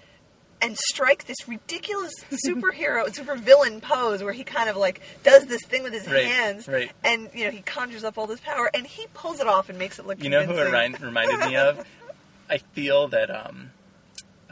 [0.61, 2.13] and strike this ridiculous
[2.47, 6.25] superhero, super villain pose where he kind of like does this thing with his Right,
[6.25, 6.91] hands, right.
[7.03, 9.77] and you know he conjures up all this power, and he pulls it off and
[9.77, 10.23] makes it look.
[10.23, 11.85] You know who it ri- reminded me of?
[12.49, 13.71] I feel that um,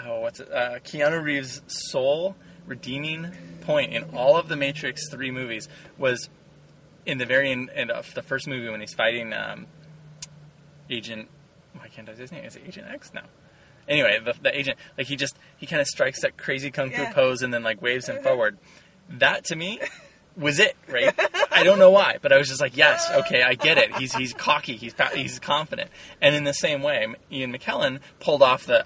[0.03, 0.51] oh, what's it?
[0.51, 2.35] Uh, Keanu Reeves' sole
[2.65, 3.31] redeeming
[3.61, 5.67] point in all of the Matrix three movies
[5.97, 6.29] was
[7.05, 9.67] in the very end, end of the first movie when he's fighting um,
[10.89, 11.27] Agent.
[11.73, 12.45] Why can't I say his name?
[12.45, 13.11] Is it Agent X?
[13.13, 13.21] No.
[13.87, 17.01] Anyway, the, the agent like he just he kind of strikes that crazy kung fu
[17.01, 17.13] Yeah.
[17.13, 18.57] pose and then like waves him forward.
[19.09, 19.79] That to me
[20.37, 21.13] was it, right?
[21.51, 23.93] I don't know why, but I was just like, yes, okay, I get it.
[23.97, 28.65] He's he's cocky, he's he's confident, and in the same way, Ian McKellen pulled off
[28.65, 28.85] the,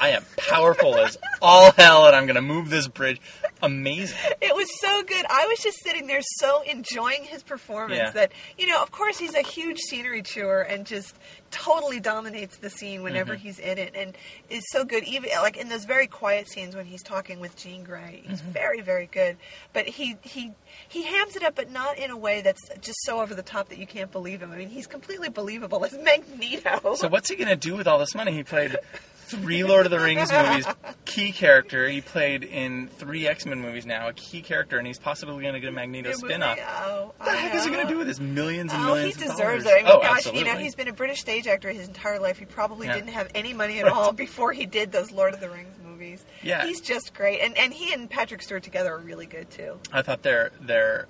[0.00, 3.20] I am powerful as all hell, and I'm gonna move this bridge.
[3.62, 4.18] Amazing.
[4.42, 5.24] It was so good.
[5.30, 8.10] I was just sitting there so enjoying his performance Yeah.
[8.10, 11.16] that, you know, of course he's a huge scenery chewer and just
[11.50, 13.42] totally dominates the scene whenever Mm-hmm.
[13.42, 14.14] he's in it and
[14.50, 15.04] is so good.
[15.04, 18.50] Even like in those very quiet scenes when he's talking with Jean Grey, he's Mm-hmm.
[18.52, 19.38] very, very good.
[19.72, 20.52] But he he
[20.88, 23.70] he hams it up, but not in a way that's just so over the top
[23.70, 24.52] that you can't believe him.
[24.52, 26.94] I mean, he's completely believable as Magneto.
[26.96, 28.32] So what's he gonna do with all this money?
[28.32, 28.76] He played
[29.26, 30.66] three Lord of the Rings movies,
[31.04, 31.88] key character.
[31.88, 35.60] He played in three X Men movies now, a key character, and he's possibly gonna
[35.60, 36.58] get a Magneto spin off.
[36.60, 38.94] oh, What the I heck is he gonna do with his millions and Oh, he
[38.94, 39.70] millions of deserves it.
[39.72, 40.40] I mean, oh, gosh, absolutely.
[40.40, 42.38] you know, he's been a British stage actor his entire life.
[42.38, 42.94] He probably Yeah.
[42.94, 43.92] didn't have any money at Right.
[43.92, 46.24] all before he did those Lord of the Rings movies.
[46.42, 46.64] Yeah.
[46.66, 49.78] he's just great, and and he and Patrick Stewart together are really good too.
[49.92, 51.06] I thought their their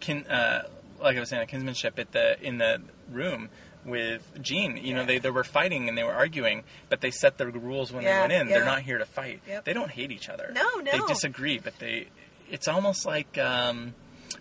[0.00, 0.62] kin uh,
[1.02, 2.80] like I was saying, a kinsmanship at the in the
[3.10, 3.50] room
[3.86, 4.76] with Jean.
[4.76, 7.92] You know, they they were fighting and they were arguing, but they set the rules
[7.92, 8.48] when they went in.
[8.48, 8.54] yeah.
[8.56, 9.40] They're not here to fight.
[9.48, 9.64] Yep.
[9.64, 10.50] They don't hate each other.
[10.52, 10.90] No, no.
[10.92, 12.08] They disagree, but they.
[12.50, 13.94] It's almost like um,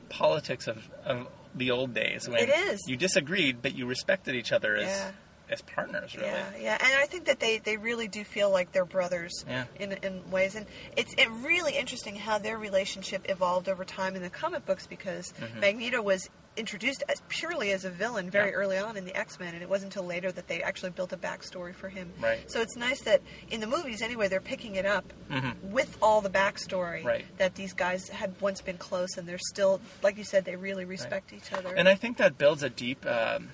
[0.09, 2.81] politics of, of the old days when It is.
[2.87, 5.11] you disagreed, but you respected each other as Yeah.
[5.49, 6.15] as partners.
[6.15, 6.27] Really.
[6.27, 9.65] Yeah, yeah, and I think that they, they really do feel like they're brothers Yeah.
[9.79, 10.65] in in ways, and
[10.97, 15.33] it's it really interesting how their relationship evolved over time in the comic books because
[15.59, 18.53] Magneto was introduced as purely as a villain very Mm-hmm.
[18.53, 18.55] Yeah.
[18.65, 21.11] early on in the X Men, and it wasn't until later that they actually built
[21.13, 22.11] a backstory for him.
[22.21, 22.49] Right.
[22.49, 25.59] So it's nice that in the movies, anyway, they're picking it up Mhm.
[25.63, 27.25] with all the backstory Right.
[27.37, 30.85] that these guys had once been close, and they're still, like you said, they really
[30.85, 31.73] respect each other.
[31.75, 33.49] And I think that builds a deep, um,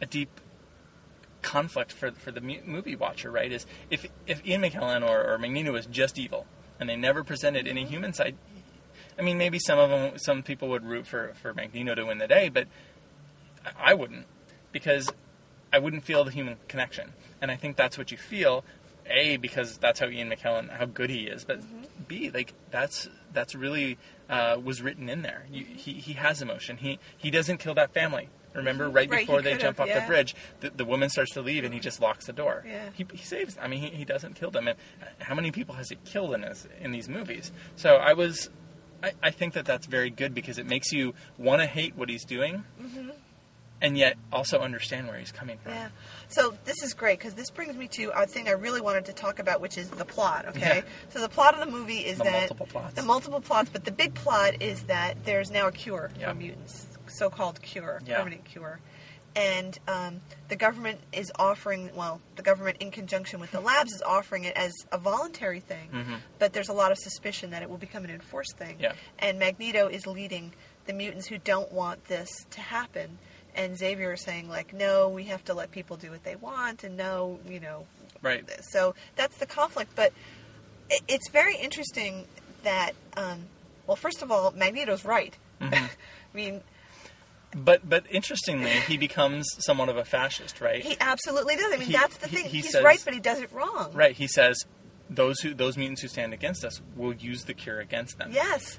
[0.00, 0.40] a deep
[1.42, 3.52] conflict for for the movie watcher, right?
[3.52, 6.46] Is if if Ian McKellen or, or Magneto was just evil
[6.80, 8.36] and they never presented any human side.
[9.18, 12.18] I mean, maybe some of them, some people would root for for Magneto to win
[12.18, 12.66] the day, but
[13.78, 14.26] I- wouldn't
[14.72, 15.10] because
[15.72, 18.64] I wouldn't feel the human connection, and I think that's what you feel.
[19.06, 21.82] A because that's how Ian McKellen, how good he is, but mm-hmm.
[22.08, 23.98] B like that's that's really
[24.30, 25.44] uh, was written in there.
[25.52, 26.78] You, he he has emotion.
[26.78, 28.30] He he doesn't kill that family.
[28.54, 28.96] Remember, mm-hmm.
[28.96, 30.00] right Right, before they jump off yeah.
[30.00, 31.84] the bridge, the, the woman starts to leave, and he mm-hmm.
[31.84, 32.64] just locks the door.
[32.66, 32.88] Yeah.
[32.94, 33.58] He, he saves.
[33.60, 34.68] I mean, he, he doesn't kill them.
[34.68, 37.50] And uh, how many people has he killed in his in these movies?
[37.76, 38.50] So I was,
[39.04, 42.08] I, I think that that's very good because it makes you want to hate what
[42.08, 43.10] he's doing, mm-hmm.
[43.80, 45.72] and yet also understand where he's coming from.
[45.72, 45.88] Yeah.
[46.28, 49.12] So this is great because this brings me to a thing I really wanted to
[49.12, 50.46] talk about, which is the plot.
[50.48, 50.76] Okay.
[50.78, 50.82] Yeah.
[51.10, 52.94] So the plot of the movie is The that multiple plots.
[52.94, 56.30] the multiple plots, but the big plot is that there's now a cure Yeah.
[56.30, 58.18] for mutants, so-called cure, Yeah.
[58.18, 58.80] permanent cure.
[59.36, 61.90] And um, the government is offering.
[61.94, 65.88] Well, the government, in conjunction with the labs, is offering it as a voluntary thing.
[65.92, 66.18] Mhm.
[66.38, 68.76] But there's a lot of suspicion that it will become an enforced thing.
[68.78, 68.92] Yeah.
[69.18, 70.52] And Magneto is leading
[70.86, 73.18] the mutants who don't want this to happen.
[73.56, 76.82] And Xavier is saying like, no, we have to let people do what they want,
[76.84, 77.86] and no, you know,
[78.22, 78.44] Right.
[78.70, 79.92] so that's the conflict.
[79.94, 80.12] But
[81.08, 82.26] it's very interesting
[82.62, 83.46] that, um,
[83.86, 85.36] well, first of all, Magneto's right.
[85.60, 85.72] Mhm.
[85.74, 85.90] I
[86.36, 86.62] mean,
[87.54, 90.82] But but interestingly, he becomes somewhat of a fascist, right?
[90.82, 91.72] he absolutely does.
[91.72, 92.44] I mean, He- that's the he- thing.
[92.46, 93.92] he He's says- right, but he does it wrong.
[93.94, 94.14] Right.
[94.16, 94.56] He says
[95.08, 98.30] those who those mutants who stand against us will use the cure against them.
[98.32, 98.78] Yes.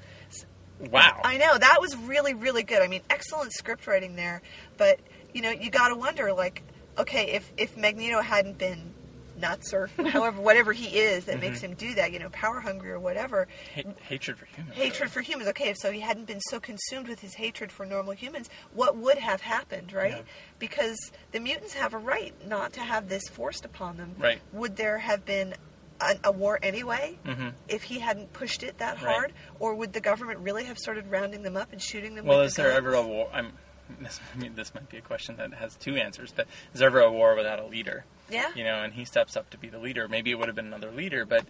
[0.78, 1.20] Wow.
[1.24, 2.82] I know that was really really good.
[2.82, 4.42] I mean, excellent script writing there.
[4.76, 5.00] But
[5.32, 6.62] you know, you got to wonder like,
[6.98, 8.92] okay, if if Magneto hadn't been
[9.38, 11.66] nuts or however whatever he is that makes Mm-hmm.
[11.72, 14.76] him do that, you know, power hungry or whatever, Ha- hatred for humans.
[14.76, 15.48] hatred for humans.
[15.50, 19.18] Okay, so he hadn't been so consumed with his hatred for normal humans, what would
[19.18, 20.16] have happened, right?
[20.18, 20.22] Yeah.
[20.58, 20.96] Because
[21.32, 24.14] the mutants have a right not to have this forced upon them.
[24.18, 24.40] Right.
[24.52, 25.54] Would there have been
[26.00, 29.14] a, a war anyway hmm if he hadn't pushed it that Right.
[29.14, 32.26] hard, or would the government really have started rounding them up and shooting them?
[32.26, 32.78] Well, is the there guns?
[32.86, 33.28] ever a war?
[33.32, 33.52] I'm.
[34.00, 36.88] This, I mean, this might be a question that has two answers, but is there
[36.88, 38.04] ever a war without a leader?
[38.30, 38.50] Yeah.
[38.54, 40.08] You know, and he steps up to be the leader.
[40.08, 41.44] Maybe it would have been another leader, but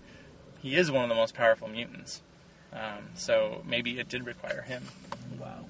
[0.60, 2.22] he is one of the most powerful mutants.
[2.72, 4.84] Um, so maybe it did require him.
[5.38, 5.66] Wow.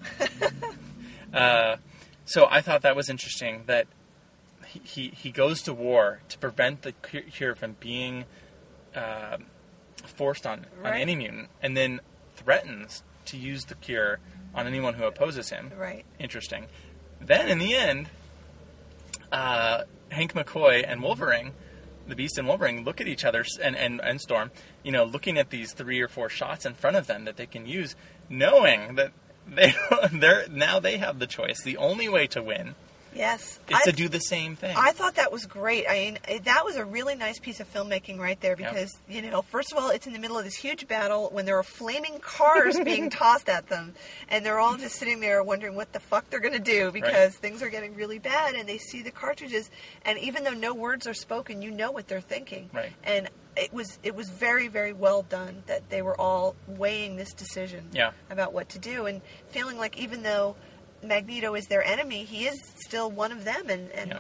[1.33, 1.77] uh,
[2.25, 3.87] so I thought that was interesting that
[4.67, 8.25] he, he, he goes to war to prevent the cure from being
[8.95, 9.39] uh,
[10.05, 12.01] forced on, on any mutant, and then
[12.35, 14.19] threatens to use the cure
[14.55, 15.71] on anyone who opposes him.
[15.77, 16.05] Right.
[16.19, 16.67] Interesting.
[17.21, 18.09] Then in the end,
[19.31, 21.53] uh, Hank McCoy and Wolverine,
[22.07, 24.51] the Beast and Wolverine, look at each other and, and, and Storm,
[24.83, 27.47] you know, looking at these three or four shots in front of them that they
[27.47, 27.97] can use,
[28.29, 29.13] knowing that
[29.47, 29.75] they
[30.13, 31.63] they're now they have the choice.
[31.63, 32.75] The only way to win
[33.17, 33.59] Yes.
[33.69, 34.77] is I- to do the same thing.
[34.77, 35.87] I thought that was great.
[35.89, 38.71] I mean, that was a really nice piece of filmmaking right there Yep.
[38.73, 41.47] because, you know, first of all, it's in the middle of this huge battle when
[41.47, 43.95] there are flaming cars being tossed at them,
[44.29, 47.35] and they're all just sitting there wondering what the fuck they're going to do because
[47.37, 49.71] things are getting really bad, and they see the cartridges,
[50.05, 52.69] and even though no words are spoken, you know what they're thinking.
[52.73, 52.93] Right.
[53.05, 57.33] And it was it was very very well done that they were all weighing this
[57.33, 58.11] decision Yeah.
[58.29, 60.57] about what to do and feeling like even though
[61.03, 64.19] Magneto is their enemy, he is still one of them, and, and Yeah.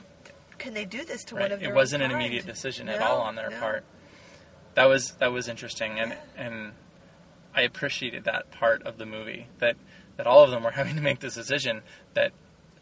[0.58, 1.42] can they do this to Right.
[1.42, 3.58] one of It wasn't an immediate decision at No, all on their no.
[3.60, 3.84] part.
[4.74, 6.72] That was that was interesting, and and
[7.54, 9.76] I appreciated that part of the movie that
[10.18, 11.82] that all of them were having to make this decision
[12.14, 12.32] that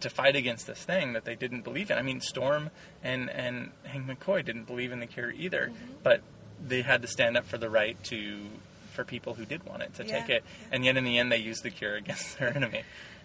[0.00, 1.96] to fight against this thing that they didn't believe in.
[1.96, 2.70] I mean, Storm
[3.02, 5.92] and and Hank McCoy didn't believe in the cure either, Mm-hmm.
[6.02, 6.20] but
[6.66, 8.46] they had to stand up for the right to
[8.92, 11.30] for people who did want it to Yeah, take it, and yet in the end
[11.30, 12.82] they used the cure against their enemy.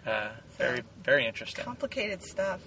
[0.09, 1.63] Uh, very very interesting.
[1.63, 2.59] complicated stuff.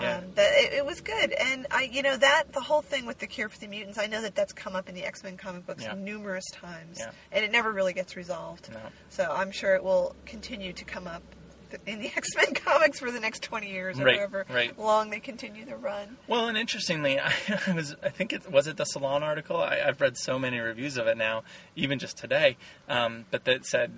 [0.00, 0.18] Yeah.
[0.18, 3.18] Um, that it, it was good, and I, you know, that the whole thing with
[3.18, 3.98] the cure for the mutants.
[3.98, 5.94] I know that that's come up in the X Men comic books Yeah.
[5.94, 7.12] numerous times, Yeah.
[7.32, 8.70] and it never really gets resolved.
[8.70, 8.78] No.
[9.08, 11.22] So I'm sure it will continue to come up
[11.86, 14.78] in the X Men comics for the next 20 years or Right, however right.
[14.78, 16.18] long they continue the run.
[16.28, 17.32] Well, and interestingly, I,
[17.66, 19.56] I was I think it was it the Salon article.
[19.56, 21.42] I, I've read so many reviews of it now,
[21.74, 23.92] even just today, um, but that said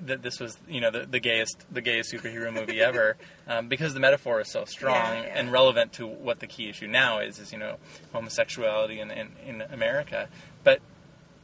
[0.00, 3.16] that this was you know the, the gayest the gayest superhero movie ever
[3.48, 5.38] um, because the metaphor is so strong Yeah, yeah.
[5.38, 7.76] and relevant to what the key issue now is is you know
[8.12, 10.28] homosexuality in in, in America,
[10.64, 10.80] but.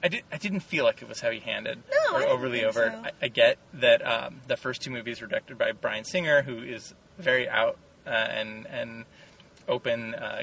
[0.01, 1.83] I, did, I didn't feel like it was heavy handed
[2.13, 2.93] No, or overly overt.
[2.93, 2.99] so.
[3.01, 6.59] I, I get that um, the first two movies were directed by Bryan Singer, who
[6.63, 9.07] is very out uh, and and
[9.67, 10.43] open uh,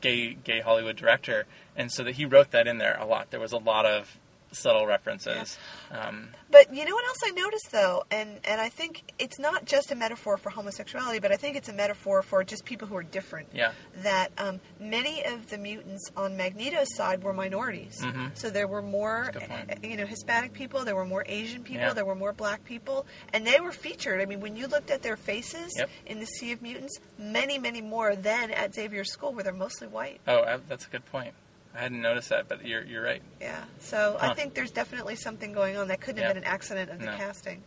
[0.00, 1.46] gay gay Hollywood director,
[1.76, 3.30] and so that he wrote that in there a lot.
[3.30, 4.18] There was a lot of
[4.56, 5.58] subtle references.
[5.90, 9.64] Um, But you know what else I noticed though, and and I think it's not
[9.64, 12.96] just a metaphor for homosexuality, but I think it's a metaphor for just people who
[12.96, 13.48] are different.
[13.52, 17.98] yeah, That um, many of the mutants on Magneto's side were minorities.
[18.02, 18.36] Mhm.
[18.38, 19.84] So there were more, That's a good point.
[19.84, 20.84] you know, Hispanic people.
[20.84, 21.82] There were more Asian people.
[21.82, 21.92] Yeah.
[21.92, 24.20] There were more Black people, and they were featured.
[24.20, 25.90] I mean, when you looked at their faces Yep.
[26.06, 29.88] in the Sea of Mutants, many, many more than at Xavier's school, where they're mostly
[29.88, 30.20] white.
[30.26, 31.34] oh, that's a good point.
[31.76, 33.22] I hadn't noticed that, but you're you're right.
[33.40, 33.64] Yeah.
[33.80, 36.28] So I think there's definitely something going on that couldn't Yeah.
[36.28, 37.16] have been an accident of the No.
[37.16, 37.62] casting.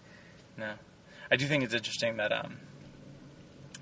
[0.58, 0.74] No,
[1.32, 2.58] I do think it's interesting that um,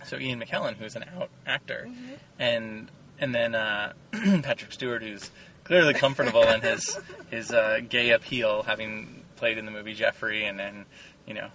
[0.06, 2.14] so Ian McKellen, who's an out actor, Mm-hmm.
[2.40, 3.94] and and then uh,
[4.44, 5.32] Patrick Stewart, who's
[5.64, 7.00] clearly comfortable in his
[7.32, 10.86] his uh, gay appeal, having played in the movie Jeffrey, and then
[11.26, 11.50] you know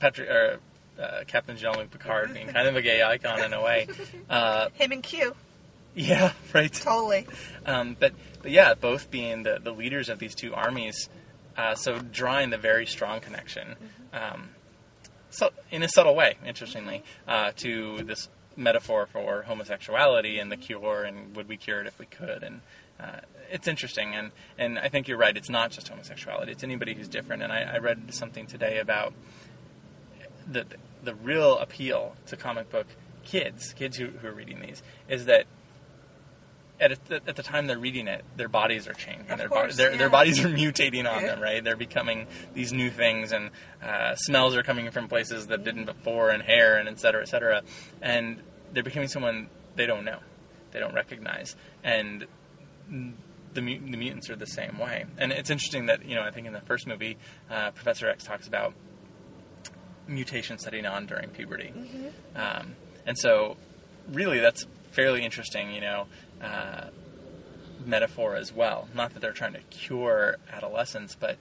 [0.00, 0.58] Patrick or
[1.00, 3.86] uh, Captain Jean-Luc Picard being kind of a gay icon in a way.
[4.30, 5.34] Uh, Him and Q,
[5.94, 6.72] yeah, right.
[6.72, 7.26] totally.
[7.66, 11.08] Um, but but yeah, both being the, the leaders of these two armies,
[11.56, 13.76] uh, so drawing the very strong connection,
[14.12, 14.50] um,
[15.30, 21.04] so in a subtle way, interestingly, uh, to this metaphor for homosexuality and the cure,
[21.04, 22.42] and would we cure it if we could?
[22.42, 22.60] And
[22.98, 23.20] uh,
[23.50, 25.36] it's interesting, and and I think you're right.
[25.36, 27.42] It's not just homosexuality; it's anybody who's different.
[27.42, 29.12] And I, I read something today about
[30.50, 30.64] the
[31.02, 32.86] the real appeal to comic book
[33.24, 35.46] kids, kids who, who are reading these, is that
[36.82, 39.30] at, at the time they're reading it, their bodies are changing.
[39.30, 39.98] Of their, course, their, yeah.
[39.98, 41.62] their bodies are mutating on them, right?
[41.62, 43.50] They're becoming these new things, and
[43.82, 47.28] uh, smells are coming from places that didn't before, and hair, and et cetera, et
[47.28, 47.62] cetera.
[48.00, 50.18] And they're becoming someone they don't know,
[50.72, 51.56] they don't recognize.
[51.84, 52.26] And
[52.88, 55.04] the, mut- the mutants are the same way.
[55.18, 57.16] And it's interesting that, you know, I think in the first movie,
[57.50, 58.74] uh, Professor X talks about
[60.08, 61.72] mutation setting on during puberty.
[62.34, 62.74] Um,
[63.06, 63.56] and so,
[64.08, 66.06] really, that's fairly interesting, you know,
[66.42, 66.88] uh,
[67.84, 68.88] metaphor as well.
[68.94, 71.36] Not that they're trying to cure adolescence, but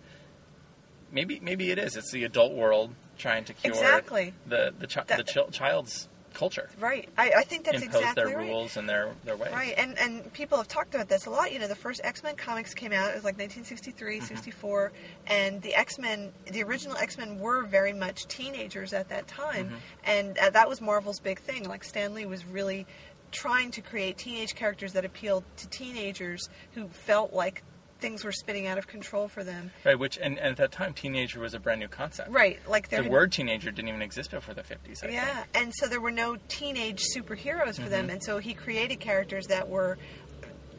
[1.11, 1.95] maybe maybe it is.
[1.95, 4.33] It's the adult world trying to cure Exactly.
[4.47, 7.09] the the, chi- That- the chil- child's culture, Right.
[7.17, 8.47] I, I think that's impose exactly their right.
[8.47, 9.51] rules and their their ways.
[9.51, 11.51] Right, and and people have talked about this a lot.
[11.51, 14.25] You know, the first X Men comics came out, it was like 1963, Mm-hmm.
[14.27, 14.93] 64,
[15.27, 19.65] and the X Men, the original X Men were very much teenagers at that time,
[19.65, 19.75] Mm-hmm.
[20.05, 21.67] and uh, that was Marvel's big thing.
[21.67, 22.87] Like, Stan Lee was really
[23.31, 27.63] trying to create teenage characters that appealed to teenagers who felt like
[27.99, 29.69] things were spinning out of control for them.
[29.85, 32.31] Right, which and, and at that time, teenager was a brand new concept.
[32.31, 35.03] Right, like there The word teenager didn't even exist before the 50s.
[35.05, 35.47] I Yeah, think.
[35.53, 37.89] and so there were no teenage superheroes for Mm-hmm.
[37.91, 39.99] them, and so he created characters that were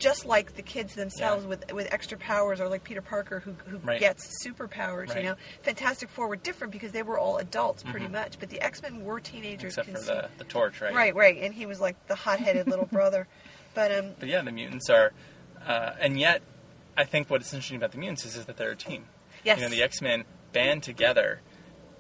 [0.03, 1.49] just like the kids themselves Yeah.
[1.49, 4.01] with with extra powers, or like Peter Parker who who Right.
[4.01, 5.09] gets superpowers.
[5.11, 5.19] Right.
[5.19, 8.61] You know, Fantastic Four were different because they were all adults pretty much, but the
[8.61, 9.77] X Men were teenagers.
[9.77, 9.91] Mm-hmm.
[9.93, 10.93] Except for the, the torch, right?
[10.95, 13.29] right, right, and he was like the hot headed little brother.
[13.75, 15.13] But um, But yeah, the mutants are,
[15.67, 16.43] uh, and yet,
[16.97, 19.07] I think what is interesting about the mutants is, is that they're a team.
[19.45, 21.41] yes, You know, the X Men band together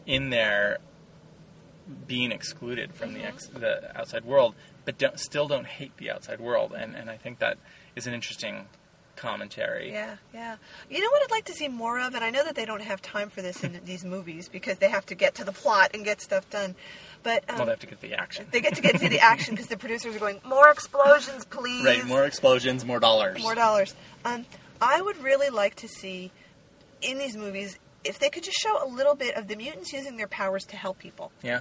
[0.04, 0.78] in their
[2.06, 6.40] being excluded from the ex- the outside world, but don't, still don't hate the outside
[6.40, 7.58] world, and and I think that
[7.96, 8.66] is an interesting
[9.16, 9.92] commentary.
[9.92, 10.56] Yeah, yeah.
[10.90, 12.82] You know what I'd like to see more of, and I know that they don't
[12.82, 15.90] have time for this in these movies because they have to get to the plot
[15.94, 16.74] and get stuff done.
[17.22, 18.46] But um, Well, they have to get the action.
[18.50, 21.84] They get to get to the action because the producers are going, more explosions, please.
[21.84, 23.40] Right, more explosions, more dollars.
[23.40, 23.94] More dollars.
[24.24, 24.46] Um,
[24.80, 26.32] I would really like to see
[27.00, 30.16] in these movies if they could just show a little bit of the mutants using
[30.16, 31.30] their powers to help people.
[31.42, 31.60] Yeah,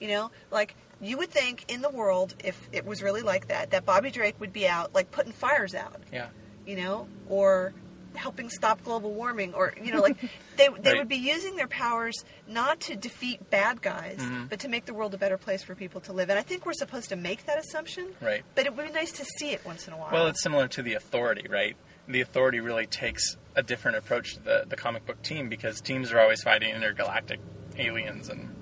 [0.00, 3.70] You know, like you would think in the world, if it was really like that,
[3.70, 6.00] that Bobby Drake would be out, like putting fires out.
[6.12, 6.28] yeah.
[6.66, 7.72] You know, or
[8.14, 10.16] helping stop global warming, or you know, like
[10.56, 10.98] they they Right.
[10.98, 14.48] would be using their powers not to defeat bad guys, Mhm.
[14.50, 16.28] but to make the world a better place for people to live.
[16.30, 18.08] And I think we're supposed to make that assumption.
[18.20, 18.44] Right.
[18.54, 20.10] But it would be nice to see it once in a while.
[20.12, 21.76] Well, it's similar to the Authority, right?
[22.08, 26.10] The Authority really takes a different approach to the, the comic book team because teams
[26.12, 27.38] are always fighting intergalactic
[27.78, 28.54] aliens and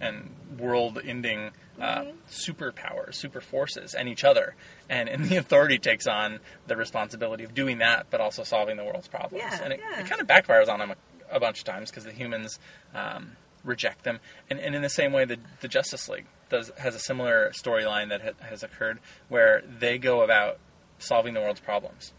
[0.00, 1.50] and world-ending
[1.80, 4.54] uh, superpowers, super forces, and each other.
[4.88, 8.84] And, and the Authority takes on the responsibility of doing that, but also solving the
[8.84, 9.42] world's problems.
[9.42, 10.00] Yeah, and it, yeah.
[10.00, 12.58] it kind of backfires on them a, a bunch of times because the humans
[12.94, 13.32] um,
[13.64, 14.20] reject them.
[14.48, 18.08] And, and in the same way, the, the Justice League does has a similar storyline
[18.08, 18.98] that ha- has occurred
[19.28, 20.58] where they go about
[20.98, 22.12] solving the world's problems,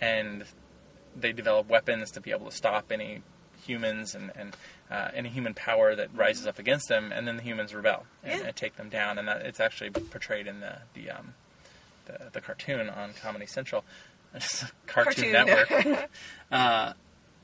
[0.00, 0.44] and
[1.16, 3.22] they develop weapons to be able to stop any
[3.68, 4.56] humans and, and
[4.90, 8.40] uh, any human power that rises up against them, and then the humans rebel and,
[8.40, 8.46] Yeah.
[8.48, 9.18] and take them down.
[9.18, 11.34] And that, it's actually portrayed in the the, um,
[12.06, 13.84] the the cartoon on Comedy Central,
[14.86, 15.32] Cartoon, Cartoon.
[15.92, 16.10] Network.
[16.50, 16.92] uh,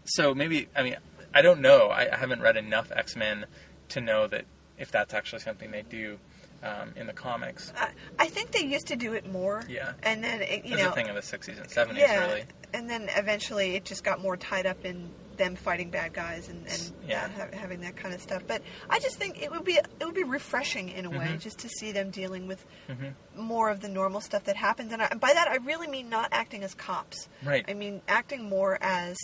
[0.05, 0.97] so maybe I mean
[1.35, 1.89] I don't know.
[1.89, 3.47] I, I haven't read enough X Men
[3.91, 4.45] to know that
[4.79, 6.19] if that's actually something they do
[6.63, 7.73] um, in the comics.
[7.77, 9.63] I, I think they used to do it more.
[9.69, 9.93] Yeah.
[10.03, 12.45] And then it, you It's know, a thing of the '60s and '70s, yeah, really.
[12.73, 16.67] and then eventually it just got more tied up in them fighting bad guys and,
[16.67, 17.29] and Yeah.
[17.29, 18.43] ha- having that kind of stuff.
[18.47, 21.41] But I just think it would be it would be refreshing in a way Mhm.
[21.41, 24.93] just to see them dealing with hmm more of the normal stuff that happens.
[24.93, 27.29] And, I, and by that I really mean not acting as cops.
[27.43, 27.65] Right.
[27.69, 29.17] I mean acting more as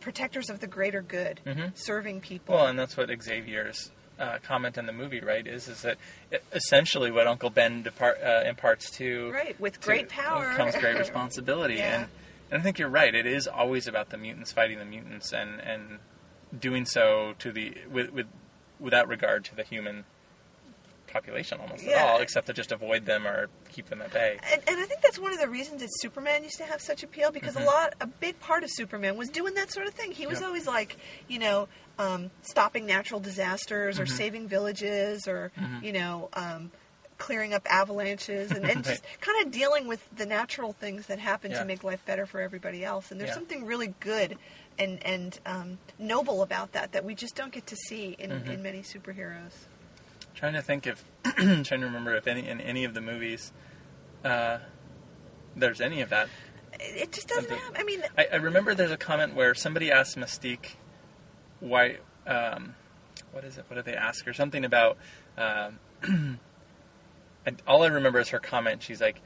[0.00, 1.76] protectors of the greater good, Mhm.
[1.76, 2.54] serving people.
[2.54, 5.46] Well, and that's what Xavier's uh, comment in the movie, right?
[5.46, 5.96] Is is that
[6.52, 10.98] essentially what Uncle Ben depart, uh, imparts to right, with to- great power comes great
[10.98, 12.02] responsibility, Yeah.
[12.02, 12.08] and
[12.50, 13.14] and I think you're right.
[13.14, 15.98] It is always about the mutants fighting the mutants, and and
[16.58, 18.26] doing so to the with, with
[18.78, 20.04] without regard to the human
[21.06, 21.96] population almost Yeah.
[22.04, 24.38] at all, except to just avoid them or keep them at bay.
[24.52, 27.02] And, and I think that's one of the reasons that Superman used to have such
[27.02, 27.62] appeal because Mhm.
[27.62, 30.12] a lot, a big part of Superman was doing that sort of thing.
[30.12, 30.46] He was Yep.
[30.46, 30.96] always like,
[31.26, 34.16] you know, um, stopping natural disasters or Mhm.
[34.16, 35.82] saving villages or, Mhm.
[35.82, 36.70] you know, um,
[37.20, 41.52] clearing up avalanches and, and just kind of dealing with the natural things that happen
[41.52, 41.60] Yeah.
[41.60, 43.12] to make life better for everybody else.
[43.12, 43.34] And there's Yeah.
[43.34, 44.36] something really good
[44.78, 48.48] and and um, noble about that that we just don't get to see in, Mhm.
[48.54, 49.52] in many superheroes.
[50.34, 53.52] trying to think if trying to remember if any in any of the movies
[54.24, 54.58] uh,
[55.56, 56.28] there's any of that.
[56.78, 57.76] It just doesn't the- happen.
[57.80, 60.76] I mean, I, I remember there's a comment where somebody asked Mystique
[61.58, 62.74] why um,
[63.32, 63.64] what is it?
[63.68, 64.32] What did they ask her?
[64.32, 64.96] Something about
[65.36, 65.78] um,
[67.46, 68.82] and all I remember is her comment.
[68.82, 69.20] She's like,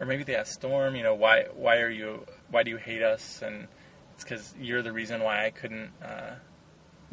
[0.00, 3.02] or maybe they asked Storm, you know, why why are you why do you hate
[3.02, 3.40] us?
[3.42, 3.68] And
[4.14, 6.34] it's because you're the reason why I couldn't uh,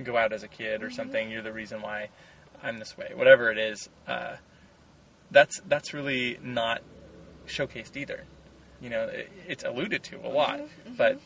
[0.03, 1.30] go out as a kid or something.
[1.32, 2.09] You're the reason why
[2.61, 3.11] I'm this way.
[3.15, 4.36] Whatever it is, uh,
[5.32, 6.82] that's that's really not
[7.47, 8.26] showcased either.
[8.82, 10.61] You know, it, it's alluded to a lot,
[10.97, 11.20] but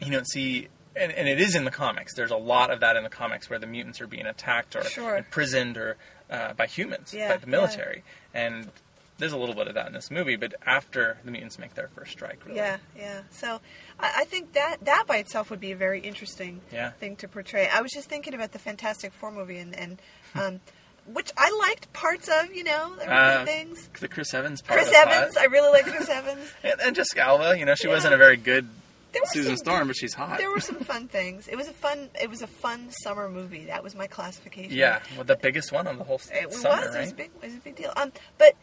[0.00, 0.68] you don't see.
[0.96, 2.14] And, and it is in the comics.
[2.14, 4.84] There's a lot of that in the comics where the mutants are being attacked or
[4.84, 5.16] Sure.
[5.16, 5.96] imprisoned or
[6.30, 7.50] uh, by humans, Yeah, by the yeah.
[7.50, 8.02] military.
[8.32, 8.70] And
[9.18, 11.88] there's a little bit of that in this movie, but after the mutants make their
[11.88, 12.56] first strike, really.
[12.58, 13.20] Yeah, yeah.
[13.30, 13.60] So
[14.00, 16.90] I, I think that that by itself would be a very interesting Yeah.
[16.90, 17.68] thing to portray.
[17.68, 19.98] I was just thinking about the Fantastic Four movie and, and
[20.34, 20.60] um,
[21.06, 22.52] which I liked parts of.
[22.54, 23.88] You know, Uh, things.
[24.00, 24.92] The Chris Evans part Chris.
[24.96, 26.50] Evans, I really like Chris Evans.
[26.64, 27.94] and, and Jessica Alba, you know, she Yeah.
[27.94, 28.68] wasn't a very good
[29.26, 30.38] Susan some- Storm, but she's hot.
[30.38, 31.48] There were some fun things.
[31.48, 32.10] It was a fun.
[32.20, 33.66] It was a fun summer movie.
[33.66, 34.72] That was my classification.
[34.72, 36.94] yeah, well, the biggest one on the whole It summer, was.
[36.94, 37.16] It was, right?
[37.16, 37.92] big, it was a big deal.
[37.96, 38.54] Um, but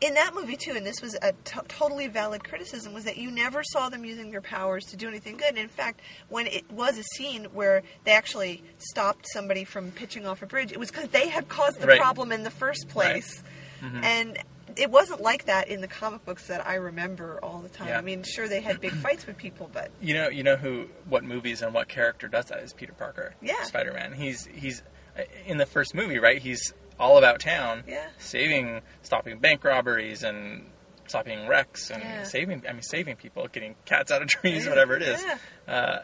[0.00, 3.64] in that movie too, and this was a totally valid criticism, was that you never
[3.64, 5.48] saw them using their powers to do anything good.
[5.48, 10.24] And in fact, when it was a scene where they actually stopped somebody from pitching
[10.24, 12.00] off a bridge, it was because they had caused the Right.
[12.00, 13.42] problem in the first place.
[13.80, 14.04] Mhm.
[14.04, 14.38] And
[14.78, 17.88] it wasn't like that in the comic books that I remember all the time.
[17.88, 17.98] Yeah.
[17.98, 20.86] I mean, sure they had big fights with people, but You know, you know who,
[21.08, 23.34] what movies and what character does that is Peter Parker.
[23.42, 23.62] Yeah.
[23.64, 24.12] Spider-Man.
[24.14, 24.82] He's he's
[25.18, 26.38] uh, in the first movie, right?
[26.40, 28.06] He's all about town, Yeah.
[28.18, 30.70] saving, stopping bank robberies and
[31.06, 32.22] stopping wrecks and Yeah.
[32.24, 32.64] saving.
[32.68, 35.22] I mean, saving people, getting cats out of trees, whatever it is.
[35.22, 35.38] Yeah.
[35.72, 35.98] Uh,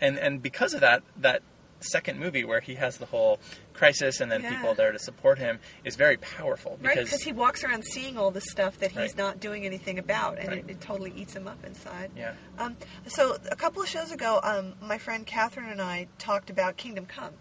[0.00, 1.42] and and because of that, that
[1.80, 3.38] second movie where he has the whole
[3.74, 4.54] crisis and then Yeah.
[4.54, 8.16] people there to support him is very powerful Right, because because he walks around seeing
[8.16, 9.16] all the stuff that he's Right.
[9.16, 10.58] not doing anything about, and Right.
[10.58, 12.10] it, it totally eats him up inside.
[12.16, 12.34] yeah.
[12.58, 16.76] Um, so a couple of shows ago, um, my friend Catherine and I talked about
[16.76, 17.34] Kingdom Come.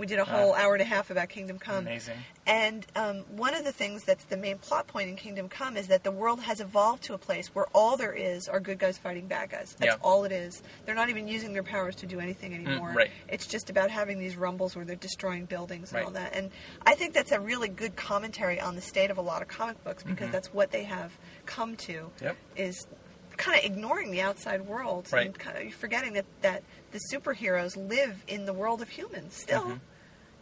[0.00, 1.86] We did a whole hour and a half about Kingdom Come.
[1.86, 2.16] Amazing.
[2.46, 5.88] And um, one of the things that's the main plot point in Kingdom Come is
[5.88, 8.96] that the world has evolved to a place where all there is are good guys
[8.96, 9.76] fighting bad guys.
[9.78, 10.02] That's Yeah.
[10.02, 10.62] all it is.
[10.86, 12.92] They're not even using their powers to do anything anymore.
[12.92, 13.10] Mm, right.
[13.28, 16.04] It's just about having these rumbles where they're destroying buildings and Right.
[16.06, 16.34] all that.
[16.34, 16.50] And
[16.86, 19.84] I think that's a really good commentary on the state of a lot of comic
[19.84, 20.32] books because Mhm.
[20.32, 21.12] that's what they have
[21.44, 22.36] come to Yep.
[22.56, 22.86] is
[23.36, 28.22] kind of ignoring the outside world and kind of forgetting that, that the superheroes live
[28.28, 29.62] in the world of humans still.
[29.64, 29.80] Mhm.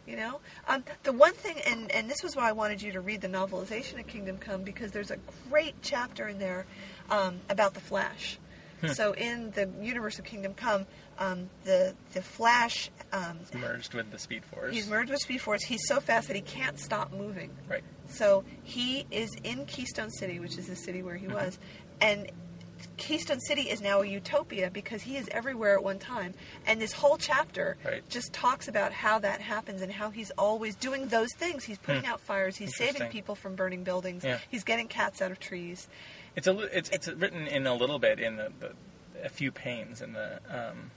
[0.07, 3.01] You know, um, the one thing, and, and this was why I wanted you to
[3.01, 5.17] read the novelization of Kingdom Come because there's a
[5.49, 6.65] great chapter in there
[7.11, 8.39] um, about the Flash.
[8.81, 8.87] Hmm.
[8.87, 10.85] So in the universe of Kingdom Come,
[11.19, 14.73] um, the the Flash, um, Merged with the Speed Force.
[14.73, 15.63] he's merged with Speed Force.
[15.63, 17.51] He's so fast that he can't stop moving.
[17.67, 17.83] Right.
[18.07, 21.35] So he is in Keystone City, which is the city where he Mm-hmm.
[21.35, 21.59] was,
[22.01, 22.31] and
[22.97, 26.33] Keystone City is now a utopia because he is everywhere at one time.
[26.65, 28.07] And this whole chapter Right.
[28.09, 31.63] just talks about how that happens and how he's always doing those things.
[31.63, 32.11] He's putting Hmm.
[32.11, 32.57] out fires.
[32.57, 34.23] He's saving people from burning buildings.
[34.23, 34.39] Yeah.
[34.49, 35.87] He's getting cats out of trees.
[36.35, 38.71] It's a it's it's written in a little bit in the, the
[39.23, 40.91] a few panes in the um,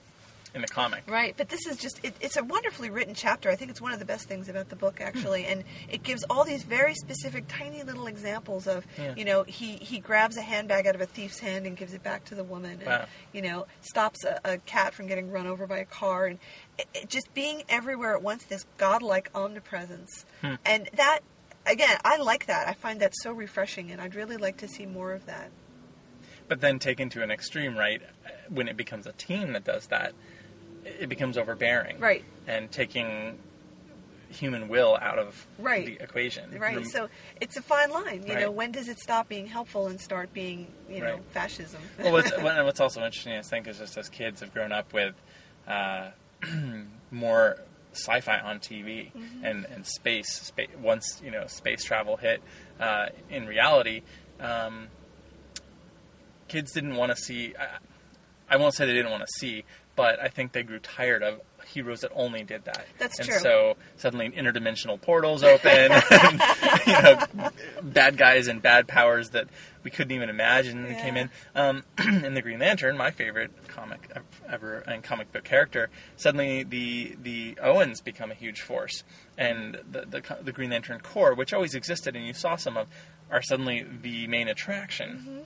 [0.53, 1.03] in the comic.
[1.07, 3.49] Right, but this is just, it, it's a wonderfully written chapter.
[3.49, 5.03] I think it's one of the best things about the book, Hmm.
[5.05, 5.45] actually.
[5.45, 9.13] And it gives all these very specific, tiny little examples of, Yeah.
[9.17, 12.03] you know, he, he grabs a handbag out of a thief's hand and gives it
[12.03, 12.73] back to the woman.
[12.79, 13.05] And, Wow.
[13.31, 16.27] you know, stops a, a cat from getting run over by a car.
[16.27, 16.39] And
[16.77, 20.25] it, it just being everywhere at once, this godlike omnipresence.
[20.41, 20.55] Hmm.
[20.65, 21.21] And that,
[21.65, 22.67] again, I like that.
[22.67, 25.49] I find that so refreshing, and I'd really like to see more of that.
[26.47, 28.01] But then taken to an extreme, right?
[28.49, 30.13] When it becomes a team that does that,
[30.85, 31.99] it becomes overbearing.
[31.99, 32.23] Right.
[32.47, 33.37] And taking
[34.29, 35.85] human will out of Right.
[35.85, 36.49] the equation.
[36.57, 37.07] Right, Rem- so
[37.39, 38.25] it's a fine line.
[38.27, 41.23] You know, when does it stop being helpful and start being, you know, Right.
[41.31, 41.79] fascism?
[41.99, 45.13] well, what's, what's also interesting, I think, is just as kids have grown up with
[45.67, 46.09] uh,
[47.11, 47.57] more
[47.93, 49.45] sci-fi on TV Mm-hmm.
[49.45, 50.69] and, and space, space.
[50.81, 52.41] Once you know space travel hit,
[52.79, 54.01] uh, in reality,
[54.39, 54.87] um,
[56.47, 57.53] kids didn't want to see.
[57.57, 57.67] I,
[58.49, 59.63] I won't say they didn't want to see,
[59.95, 62.85] but I think they grew tired of heroes that only did that.
[62.99, 63.39] That's and true.
[63.39, 65.69] So suddenly interdimensional portals open,
[66.11, 66.41] and,
[66.85, 67.49] you know,
[67.81, 69.47] bad guys and bad powers that
[69.83, 71.01] we couldn't even imagine Yeah.
[71.01, 71.29] came in.
[71.55, 74.09] Um, in the Green Lantern, my favorite comic
[74.49, 79.03] ever and comic book character, suddenly the the Owens become a huge force,
[79.37, 82.87] and the the, the Green Lantern Corps, which always existed and you saw some of,
[83.31, 85.45] are suddenly the main attraction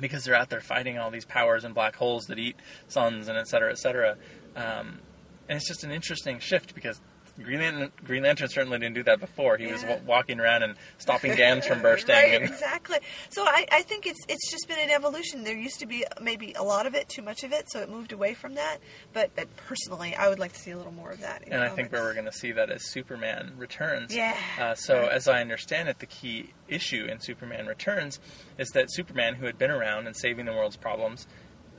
[0.00, 2.56] because they're out there fighting all these powers and black holes that eat
[2.88, 4.16] suns and et cetera, et cetera.
[4.56, 5.00] Um,
[5.48, 7.00] and it's just an interesting shift because
[7.42, 9.56] Green Lantern, Green Lantern certainly didn't do that before.
[9.56, 12.14] He was w- walking around and stopping dams from bursting.
[12.14, 12.98] right, and, exactly.
[13.28, 15.44] So I, I think it's it's just been an evolution.
[15.44, 17.88] There used to be maybe a lot of it, too much of it, so it
[17.90, 18.78] moved away from that.
[19.12, 21.44] But, but personally, I would like to see a little more of that.
[21.46, 24.14] And I think where we're going to see that is Superman returns.
[24.14, 24.36] Yeah.
[24.58, 28.20] Uh, so, as I understand it, the key issue in Superman Returns
[28.58, 31.26] is that Superman, who had been around and saving the world's problems,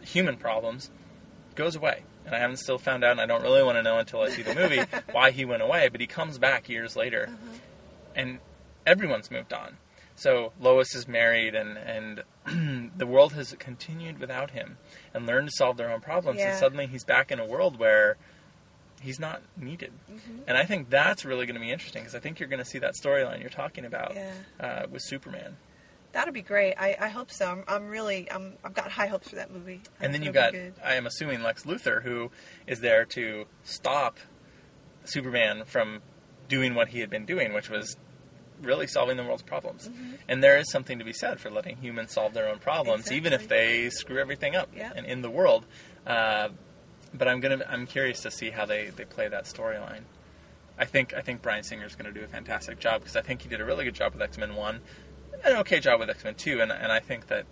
[0.02, 0.92] human problems,
[1.56, 2.04] goes away.
[2.26, 4.30] And I haven't still found out, and I don't really want to know until I
[4.30, 5.90] see the movie why he went away.
[5.90, 7.58] But he comes back years later, Uh-huh.
[8.16, 8.40] and
[8.86, 9.78] everyone's moved on.
[10.16, 11.78] So Lois is married, and
[12.46, 14.78] and the world has continued without him,
[15.14, 16.40] and learned to solve their own problems.
[16.40, 16.52] Yeah.
[16.52, 18.18] And suddenly he's back in a world where
[19.02, 19.92] he's not needed.
[20.12, 20.42] Mm-hmm.
[20.48, 22.70] And I think that's really going to be interesting because I think you're going to
[22.70, 24.32] see that storyline you're talking about Yeah.
[24.60, 25.58] uh, with Superman.
[26.14, 26.74] That'd be great.
[26.78, 27.46] I, I hope so.
[27.48, 29.82] I'm, I'm really I'm, I've got high hopes for that movie.
[30.00, 30.56] I And then you it'll got.
[30.84, 32.32] I am assuming, Lex Luthor, who
[32.68, 34.18] is there to stop
[35.06, 36.02] Superman from
[36.48, 37.96] doing what he had been doing, which was
[38.62, 39.88] really solving the world's problems.
[39.88, 40.12] Mm-hmm.
[40.28, 43.34] And there is something to be said for letting humans solve their own problems, even
[43.34, 44.92] if they screw everything up Yeah.
[44.96, 45.66] and in the world.
[46.06, 46.50] Uh,
[47.14, 50.02] but I'm gonna, I'm curious to see how they, they play that storyline.
[50.78, 53.42] I think I think Bryan Singer's going to do a fantastic job because I think
[53.44, 54.80] he did a really good job with X Men One,
[55.46, 57.46] an okay job with X Men Two, and and I think that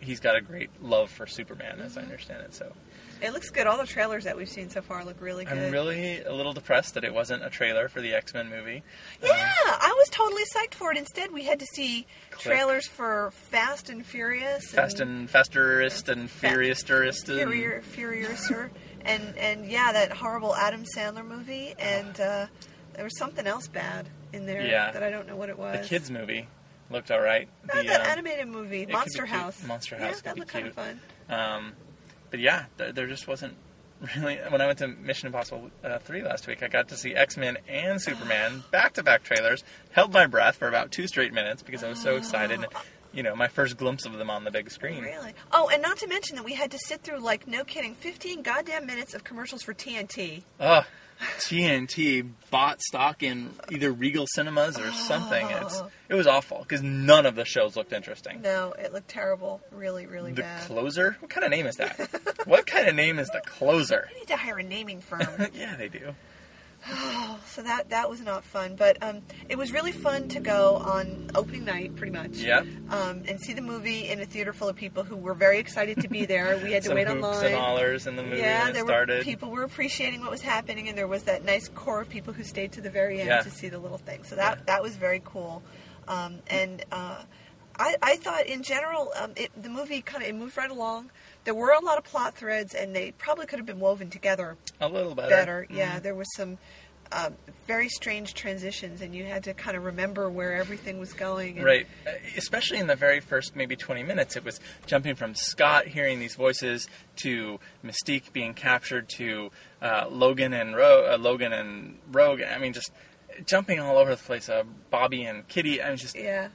[0.00, 2.10] he's got a great love for Superman, as I Mm-hmm.
[2.10, 2.54] understand it.
[2.54, 2.72] So
[3.20, 3.66] It looks good.
[3.66, 5.58] All the trailers that we've seen so far look really good.
[5.58, 8.84] I'm really a little depressed that it wasn't a trailer for the X Men movie.
[9.20, 9.30] Yeah,
[9.66, 10.98] I was totally psyched for it.
[10.98, 12.56] Instead, we had to see Click.
[12.56, 17.28] trailers for Fast and Furious, Fast and Fasterist and Furiousterist.
[17.28, 18.70] and- Furious, Furiouser,
[19.04, 22.46] and and yeah, that horrible Adam Sandler movie, and uh,
[22.94, 24.92] there was something else bad in there Yeah.
[24.92, 25.80] that I don't know what it was.
[25.82, 26.46] The kids movie
[26.90, 27.48] looked all right.
[27.62, 29.26] The, that um, animated movie, Monster.
[29.26, 29.62] House.
[29.64, 31.00] Monster House could that be looked kind of fun.
[31.28, 31.72] Um,
[32.30, 33.54] but yeah, there, there just wasn't
[34.16, 34.36] really.
[34.48, 37.36] When I went to Mission Impossible uh, 3 last week, I got to see X
[37.36, 39.64] Men and Superman back to back trailers.
[39.90, 42.64] Held my breath for about two straight minutes because I was so excited.
[43.12, 45.02] You know, my first glimpse of them on the big screen.
[45.02, 45.32] Really?
[45.50, 48.42] Oh, and not to mention that we had to sit through like no kidding, 15
[48.42, 50.42] goddamn minutes of commercials for TNT.
[50.60, 50.84] Ugh.
[51.38, 55.46] TNT bought stock in either Regal Cinemas or something.
[55.50, 55.90] It's oh.
[56.08, 58.42] it was awful because none of the shows looked interesting.
[58.42, 59.60] No, it looked terrible.
[59.72, 60.66] Really, really The bad.
[60.66, 61.16] closer?
[61.20, 61.98] What kind of name is that?
[62.44, 64.08] what kind of name is the closer?
[64.14, 65.20] I need to hire a naming firm.
[65.54, 66.14] yeah, they do.
[66.90, 70.76] Oh, so that that was not fun, but um, it was really fun to go
[70.76, 72.32] on opening night, pretty much.
[72.38, 72.66] Yep.
[72.90, 76.00] Um, and see the movie in a theater full of people who were very excited
[76.02, 76.58] to be there.
[76.62, 77.46] We had to Some wait hoops online.
[77.46, 79.18] and hollers in the movie yeah, there started.
[79.18, 82.32] were people were appreciating what was happening, and there was that nice core of people
[82.32, 83.40] who stayed to the very end Yeah.
[83.42, 84.24] to see the little thing.
[84.24, 84.64] So that Yeah.
[84.66, 85.62] that was very cool.
[86.06, 87.22] Um, and uh,
[87.78, 91.10] I, I thought in general, um, it, the movie kind of it moved right along.
[91.48, 94.58] There were a lot of plot threads, and they probably could have been woven together
[94.82, 95.30] A little better.
[95.30, 95.66] better.
[95.70, 95.76] Mhm.
[95.78, 96.58] Yeah, there was some
[97.10, 97.36] um,
[97.66, 101.56] very strange transitions, and you had to kind of remember where everything was going.
[101.56, 105.34] And, Right, Uh, especially in the very first maybe 20 minutes, it was jumping from
[105.34, 106.86] Scott hearing these voices
[107.22, 112.42] to Mystique being captured to uh, Logan and Ro- uh, Logan and Rogue.
[112.42, 112.92] I mean, just
[113.46, 114.50] jumping all over the place.
[114.50, 115.80] Uh, Bobby and Kitty.
[115.82, 116.48] I mean, just Yeah.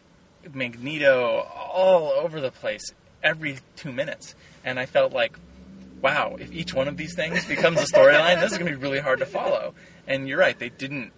[0.53, 1.39] Magneto
[1.73, 2.83] all over the place
[3.23, 5.37] every two minutes, and I felt like,
[6.01, 8.81] wow, if each one of these things becomes a storyline, this is going to be
[8.83, 9.73] really hard to follow.
[10.07, 11.11] And you're right, they didn't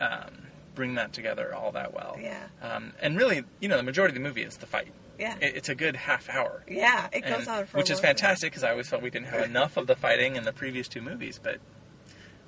[0.00, 2.16] um, bring that together all that well.
[2.20, 2.44] Yeah.
[2.62, 4.92] Um, and really, you know, the majority of the movie is the fight.
[5.18, 5.34] Yeah.
[5.40, 6.64] It, it's a good half hour.
[6.68, 9.28] Yeah, it goes And- on for which is fantastic because I always felt we didn't
[9.28, 11.38] have enough of the fighting in the previous two movies.
[11.42, 11.58] But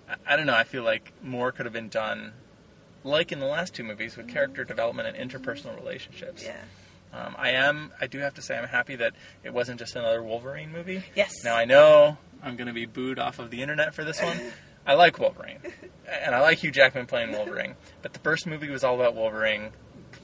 [0.09, 0.55] I, I don't know.
[0.55, 2.33] I feel like more could have been done,
[3.05, 6.45] like in the last two movies, with character development and interpersonal relationships.
[6.45, 6.57] Yeah.
[7.13, 7.93] Um, I am.
[8.01, 11.05] I do have to say, I'm happy that it wasn't just another Wolverine movie.
[11.15, 11.33] Yes.
[11.45, 14.41] Now I know I'm going to be booed off of the internet for this one.
[14.87, 15.61] I like Wolverine,
[16.09, 17.77] and I like Hugh Jackman playing Wolverine.
[18.03, 19.71] But the first movie was all about Wolverine,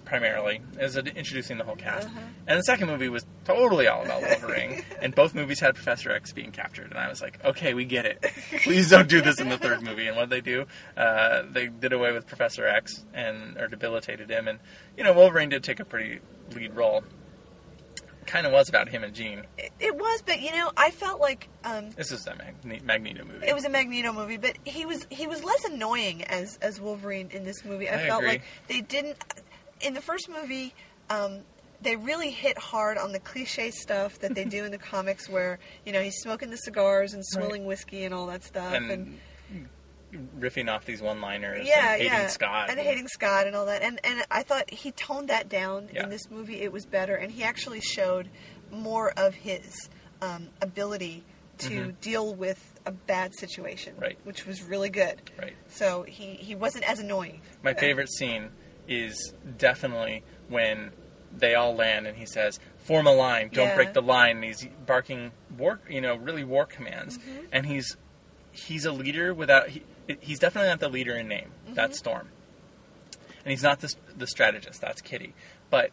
[0.04, 2.08] primarily, as introducing the whole cast.
[2.08, 2.20] Uh-huh.
[2.48, 4.82] And the second movie was totally all about Wolverine.
[5.00, 6.90] and both movies had Professor X being captured.
[6.90, 8.20] And I was like, okay, we get it.
[8.64, 10.08] Please don't do this in the third movie.
[10.08, 10.66] And what did they do?
[10.96, 14.48] Uh, they did away with Professor X and or debilitated him.
[14.48, 14.58] And
[14.96, 16.18] you know, Wolverine did take a pretty
[16.54, 17.02] lead role.
[18.26, 19.44] Kind of was about him and Jean.
[19.56, 23.24] It, it was, but you know, I felt like um, This is a Magne- Magneto
[23.24, 23.46] movie.
[23.46, 27.30] it was a Magneto movie, but he was he was less annoying as as Wolverine
[27.32, 27.88] in this movie.
[27.88, 28.28] I, I felt agree.
[28.32, 29.16] like they didn't
[29.80, 30.74] in the first movie.
[31.08, 31.38] Um,
[31.80, 35.58] they really hit hard on the cliche stuff that they do in the comics, where
[35.86, 39.18] you know he's smoking the cigars and swilling whiskey and all that stuff, and, and
[40.38, 41.66] riffing off these one-liners.
[41.66, 43.82] yeah, and hating yeah, Scott and hating Scott and all that.
[43.82, 46.04] And and I thought he toned that down Yeah.
[46.04, 46.60] in this movie.
[46.62, 48.28] It was better, and he actually showed
[48.70, 49.88] more of his
[50.20, 51.22] um, ability
[51.58, 52.00] to Mhm.
[52.00, 54.18] deal with a bad situation, Right.
[54.24, 55.20] which was really good.
[55.38, 55.54] Right.
[55.68, 57.40] So he, he wasn't as annoying.
[57.62, 58.50] My favorite scene
[58.88, 60.90] is definitely when
[61.36, 63.74] they all land and he says, "Form a line, don't Yeah.
[63.76, 67.18] break the line." And he's barking war, you know, really war commands.
[67.18, 67.46] Mm-hmm.
[67.52, 67.96] And he's
[68.50, 69.82] he's a leader without he,
[70.20, 71.50] he's definitely not the leader in name.
[71.64, 71.74] Mm-hmm.
[71.74, 72.28] That's Storm.
[73.44, 74.80] And he's not the the strategist.
[74.80, 75.34] That's Kitty.
[75.70, 75.90] But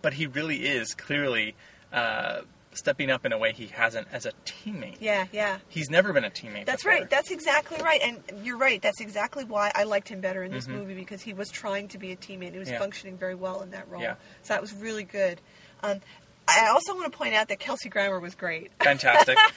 [0.00, 1.54] but he really is clearly
[1.92, 2.40] uh,
[2.72, 4.96] stepping up in a way he hasn't as a teammate.
[5.00, 5.58] Yeah, yeah.
[5.68, 6.64] He's never been a teammate.
[6.66, 6.98] That's before.
[7.00, 7.10] right.
[7.10, 8.00] That's exactly right.
[8.02, 8.80] And you're right.
[8.80, 10.70] That's exactly why I liked him better in this Mhm.
[10.70, 12.52] movie because he was trying to be a teammate.
[12.52, 12.78] He was Yeah.
[12.78, 14.00] functioning very well in that role.
[14.02, 14.14] Yeah.
[14.42, 15.40] So that was really good.
[15.82, 16.00] Um,
[16.48, 18.70] I also want to point out that Kelsey Grammer was great.
[18.82, 19.36] fantastic.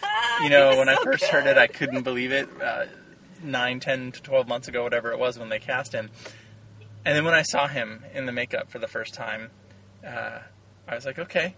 [0.44, 2.50] You know, when I so first heard it, I couldn't believe it.
[2.62, 2.88] Uh,
[3.44, 6.10] nine, ten to twelve months ago, whatever it was, when they cast him,
[7.06, 9.52] and then when I saw him in the makeup for the first time,
[10.06, 10.40] uh,
[10.88, 11.56] I was like, okay,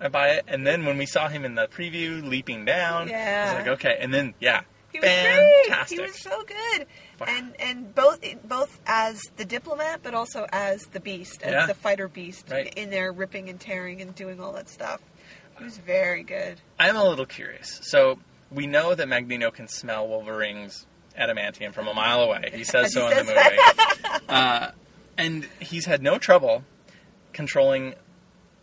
[0.00, 0.44] I buy it.
[0.48, 3.96] And then when we saw him in the preview leaping down, I was like, okay.
[4.00, 4.62] And then yeah,
[4.92, 5.98] He was fantastic.
[5.98, 6.06] great.
[6.06, 6.86] He was so good.
[7.20, 7.26] Wow.
[7.28, 11.66] And and both both as the diplomat, but also as the beast, as Yeah.
[11.66, 12.72] the fighter beast, Right.
[12.74, 15.00] in there ripping and tearing and doing all that stuff.
[15.58, 16.60] He was very good.
[16.78, 17.80] I'm a little curious.
[17.82, 18.18] So
[18.50, 20.86] we know that Magneto can smell Wolverine's
[21.18, 22.50] adamantium from a mile away.
[22.54, 24.24] He says so in the movie.
[24.28, 24.70] uh,
[25.18, 26.64] and he's had no trouble
[27.32, 27.94] controlling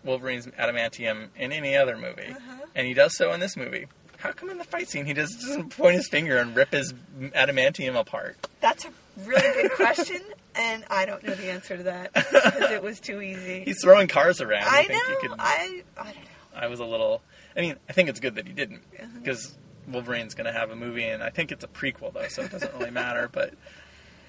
[0.03, 2.31] Wolverine's adamantium in any other movie.
[2.31, 2.65] Uh-huh.
[2.75, 3.87] And he does so in this movie.
[4.17, 6.93] How come in the fight scene he just doesn't point his finger and rip his
[7.19, 8.37] adamantium apart?
[8.61, 8.89] That's a
[9.25, 10.21] really good question,
[10.55, 13.63] and I don't know the answer to that because it was too easy.
[13.65, 14.65] He's throwing cars around.
[14.69, 15.19] I You think you know.
[15.35, 16.21] could- I I don't know.
[16.55, 17.21] I was a little.
[17.57, 19.07] I mean, I think it's good that he didn't Uh-huh.
[19.19, 19.57] because
[19.87, 22.51] Wolverine's going to have a movie, and I think it's a prequel though, so it
[22.51, 23.29] doesn't really matter.
[23.31, 23.53] But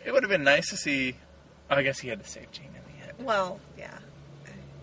[0.04, 1.16] it would have been nice to see.
[1.70, 3.26] Oh, I guess he had to save Jean in the end.
[3.26, 3.98] Well, yeah.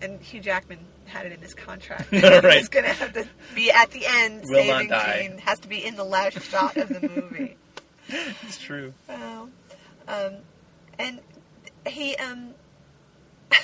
[0.00, 2.10] And Hugh Jackman had it in his contract.
[2.12, 2.58] Right.
[2.58, 5.28] He's going to have to be at the end Will not saving die.
[5.28, 5.38] Jean.
[5.38, 7.56] Has to be in the last shot of the movie.
[8.42, 8.92] It's true.
[9.08, 9.52] Um,
[10.08, 10.32] um,
[10.98, 11.20] and
[11.86, 12.52] he, um,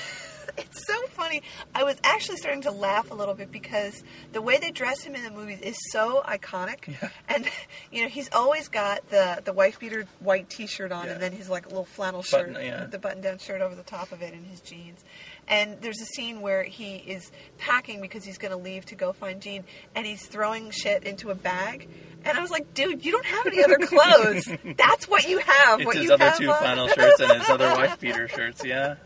[0.58, 1.42] it's so funny.
[1.74, 5.14] I was actually starting to laugh a little bit because the way they dress him
[5.14, 6.86] in the movies is so iconic.
[6.86, 7.08] Yeah.
[7.28, 7.46] And
[7.92, 11.12] you know, he's always got the the wife beater white T-shirt on, Yeah.
[11.12, 12.80] and then his like little flannel shirt, Button- yeah.
[12.82, 15.04] with the button-down shirt over the top of it, and his jeans.
[15.46, 19.12] And there's a scene where he is packing because he's going to leave to go
[19.12, 21.88] find Jean, and he's throwing shit into a bag.
[22.24, 24.46] And I was like, dude, you don't have any other clothes.
[24.76, 25.80] That's what you have.
[25.80, 28.62] It's what his other two on- flannel shirts and his other wife beater shirts.
[28.64, 28.96] Yeah.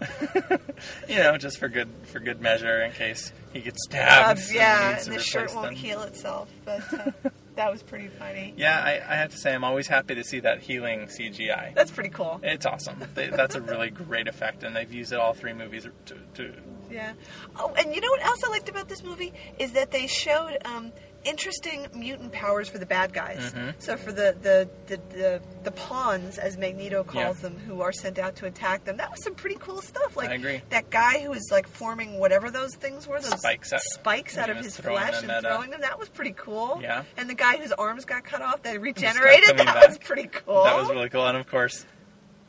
[1.08, 4.40] you know, just for good for good measure, in case he gets stabbed.
[4.40, 5.74] and yeah, to and the shirt won't them.
[5.76, 6.50] heal itself.
[6.64, 7.10] But uh,
[7.56, 8.54] that was pretty funny.
[8.56, 11.74] Yeah, I, I have to say, I'm always happy to see that healing CGI.
[11.74, 12.40] That's pretty cool.
[12.42, 13.00] It's awesome.
[13.14, 16.54] They, that's a really great effect, and they've used it all three movies to, to
[16.90, 17.12] Yeah.
[17.56, 20.58] Oh, and you know what else I liked about this movie is that they showed
[20.64, 20.92] um,
[21.24, 23.52] interesting mutant powers for the bad guys.
[23.52, 23.74] Mhm.
[23.78, 27.48] So for the the, the the the pawns, as Magneto calls Yeah.
[27.48, 30.16] them, who are sent out to attack them, that was some pretty cool stuff.
[30.16, 30.62] Like I agree.
[30.70, 34.50] that guy who was like forming whatever those things were, those Spikes out- spikes out
[34.50, 35.80] of his flesh and throwing them.
[35.80, 36.78] That was pretty cool.
[36.82, 37.04] Yeah.
[37.16, 39.88] And the guy whose arms got cut off that regenerated, that back.
[39.88, 40.64] was pretty cool.
[40.64, 41.86] That was really cool, and of course,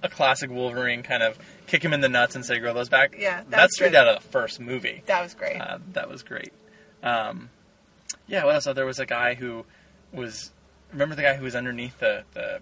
[0.04, 3.16] a classic Wolverine kind of kick him in the nuts and say, "Grow those back."
[3.18, 3.98] Yeah, that that's straight good.
[3.98, 5.02] out of the first movie.
[5.08, 5.60] That was great.
[5.60, 6.54] Uh, that was great.
[7.02, 7.50] Um,
[8.28, 8.64] yeah, else?
[8.64, 9.66] So there was a guy who
[10.14, 10.52] was.
[10.92, 12.60] Remember the guy who was underneath the the,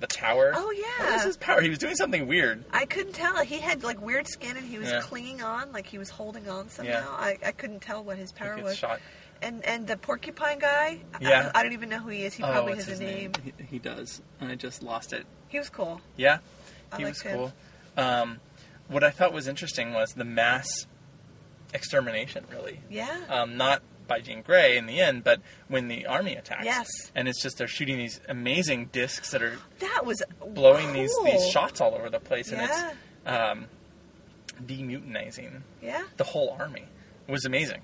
[0.00, 0.52] the tower?
[0.54, 1.14] Oh, What yeah.
[1.14, 1.60] was his power?
[1.60, 2.64] He was doing something weird.
[2.72, 3.36] I couldn't tell.
[3.44, 5.00] He had like weird skin, and he was Yeah.
[5.02, 6.92] clinging on, like he was holding on somehow.
[6.92, 7.08] Yeah.
[7.08, 8.76] I, I couldn't tell what his He power gets was.
[8.76, 9.00] shot.
[9.42, 11.52] And and the porcupine guy, I- Yeah.
[11.54, 12.32] I, don't even know who he is.
[12.34, 13.32] He oh, probably what's has his a name.
[13.44, 14.22] He, he does.
[14.40, 15.26] I just lost it.
[15.48, 16.00] He was cool.
[16.16, 16.38] Yeah,
[16.90, 17.36] I he liked was him.
[17.36, 17.52] cool.
[18.02, 18.40] Um,
[18.88, 20.86] what I thought was interesting was the mass
[21.74, 22.44] extermination.
[22.50, 23.20] Really, Yeah.
[23.28, 26.64] um, not by Jean Grey in the end, but when the army attacks.
[26.64, 26.86] Yes.
[27.14, 31.24] And it's just they're shooting these amazing discs that are that was blowing these cool.
[31.24, 32.90] these shots all over the place, and Yeah.
[32.90, 33.66] it's um,
[34.64, 36.04] demutinizing Yeah.
[36.16, 36.84] the whole army.
[37.28, 37.82] It was amazing.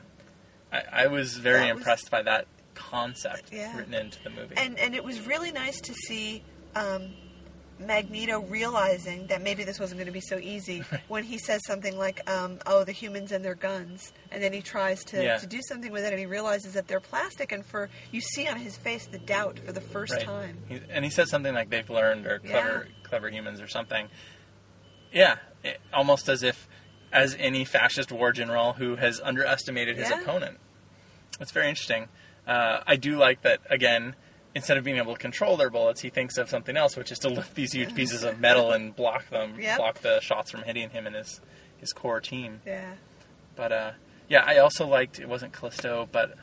[0.73, 3.77] I, I was very That was- impressed by that concept Yeah.
[3.77, 4.55] written into the movie.
[4.57, 6.43] And and it was really nice to see
[6.75, 7.13] um,
[7.87, 11.97] Magneto realizing that maybe this wasn't going to be so easy when he says something
[11.99, 15.37] like, um, "Oh, the humans and their guns," and then he tries to, Yeah.
[15.39, 18.49] to do something with it, and he realizes that they're plastic, and for you see
[18.49, 20.25] on his face the doubt for the first Right.
[20.25, 20.59] time.
[20.69, 23.09] He, and he says something like they've learned or clever Yeah.
[23.09, 24.09] clever humans or something.
[25.13, 26.69] Yeah, it, almost as if
[27.13, 30.21] as any fascist war general who has underestimated his Yeah.
[30.21, 30.59] opponent.
[31.41, 32.09] It's very interesting.
[32.47, 34.17] Uh, I do like that again.
[34.55, 37.19] Instead of being able to control their bullets, he thinks of something else, which is
[37.21, 39.79] to lift these huge pieces of metal and block them, Yep.
[39.79, 41.41] block the shots from hitting him and his
[41.79, 42.61] his core team.
[42.67, 42.93] Yeah.
[43.57, 43.91] But uh,
[44.29, 46.35] yeah, I also liked it wasn't Callisto, but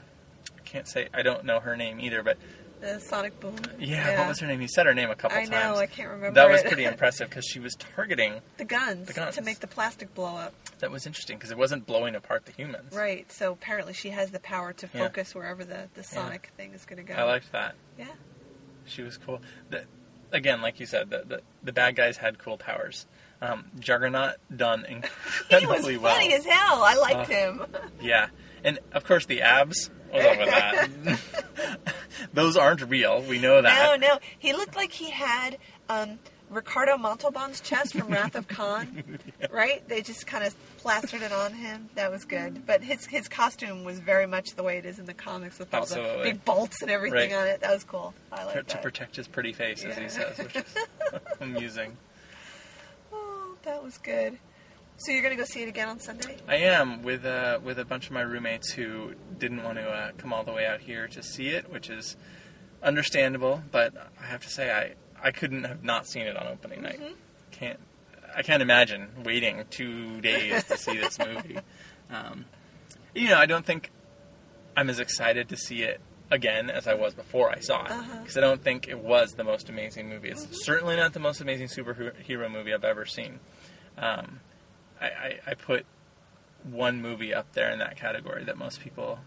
[0.57, 2.37] I can't say I don't know her name either, but
[2.81, 3.55] The Sonic Boom.
[3.77, 4.59] yeah, what was her name?
[4.61, 5.53] He said her name a couple I times.
[5.55, 5.75] I know.
[5.75, 6.35] I can't remember.
[6.35, 8.35] that was pretty impressive because she was targeting.
[8.57, 9.07] the guns.
[9.07, 9.35] The guns.
[9.35, 10.53] to make the plastic blow up.
[10.79, 12.93] That was interesting because it wasn't blowing apart the humans.
[12.95, 13.29] Right.
[13.31, 15.03] So apparently she has the power to Yeah.
[15.07, 17.19] focus wherever the the Sonic thing is going to go.
[17.19, 17.75] I liked that.
[17.97, 18.05] Yeah.
[18.85, 19.41] She was cool.
[19.69, 19.83] The,
[20.31, 23.05] again, like you said, the, the the bad guys had cool powers.
[23.41, 25.59] Um, Juggernaut done incredibly well.
[25.59, 26.15] He was incredibly well.
[26.15, 26.81] funny as hell.
[26.83, 27.65] I liked Uh, him.
[28.01, 28.27] Yeah,
[28.63, 29.89] and of course the abs.
[30.11, 30.49] What's up with
[31.05, 31.95] that?
[32.33, 33.21] Those aren't real.
[33.21, 33.99] We know that.
[33.99, 34.07] no.
[34.07, 34.19] No.
[34.37, 35.57] He looked like he had
[35.89, 39.19] um, Ricardo Montalban's chest from Wrath of Khan,
[39.51, 39.87] right?
[39.87, 41.89] They just kind of plastered it on him.
[41.95, 42.65] That was good.
[42.65, 45.73] But his his costume was very much the way it is in the comics with
[45.73, 46.17] all Absolutely.
[46.17, 47.39] the big bolts and everything Right.
[47.39, 47.61] on it.
[47.61, 48.13] That was cool.
[48.31, 48.81] I To, like to that.
[48.81, 50.75] protect his pretty face, as he says, which is
[51.41, 51.97] amusing.
[53.13, 54.37] Oh, that was good.
[54.99, 56.35] So you're gonna go see it again on Sunday?
[56.47, 60.11] I am with uh, with a bunch of my roommates who didn't want to uh,
[60.17, 62.17] come all the way out here to see it, which is
[62.83, 63.63] understandable.
[63.71, 64.95] But I have to say, I
[65.27, 66.99] I couldn't have not seen it on opening night.
[67.51, 67.79] Can't
[68.35, 71.57] I can't imagine waiting two days to see this movie.
[72.11, 72.45] Um,
[73.13, 73.91] you know, I don't think
[74.75, 78.17] I'm as excited to see it again as I was before I saw it Uh-huh.
[78.21, 80.29] because I don't think it was the most amazing movie.
[80.29, 83.39] It's certainly not the most amazing superhero movie I've ever seen.
[83.99, 84.39] Um,
[85.01, 85.85] I, I, I put
[86.63, 89.19] one movie up there in that category that most people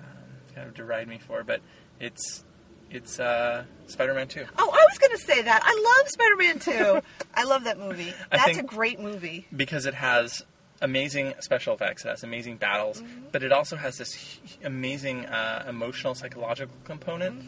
[0.00, 1.60] um, kind of deride me for, but
[2.00, 2.44] it's
[2.90, 4.44] it's uh, Spider-Man Two.
[4.56, 5.60] Oh, I was gonna say that.
[5.62, 7.00] I love Spider-Man 2.
[7.34, 8.14] I love that movie.
[8.30, 9.46] That's a great movie.
[9.54, 10.42] because it has
[10.80, 13.02] amazing special effects, it has amazing battles,
[13.32, 17.42] but it also has this amazing uh, emotional psychological component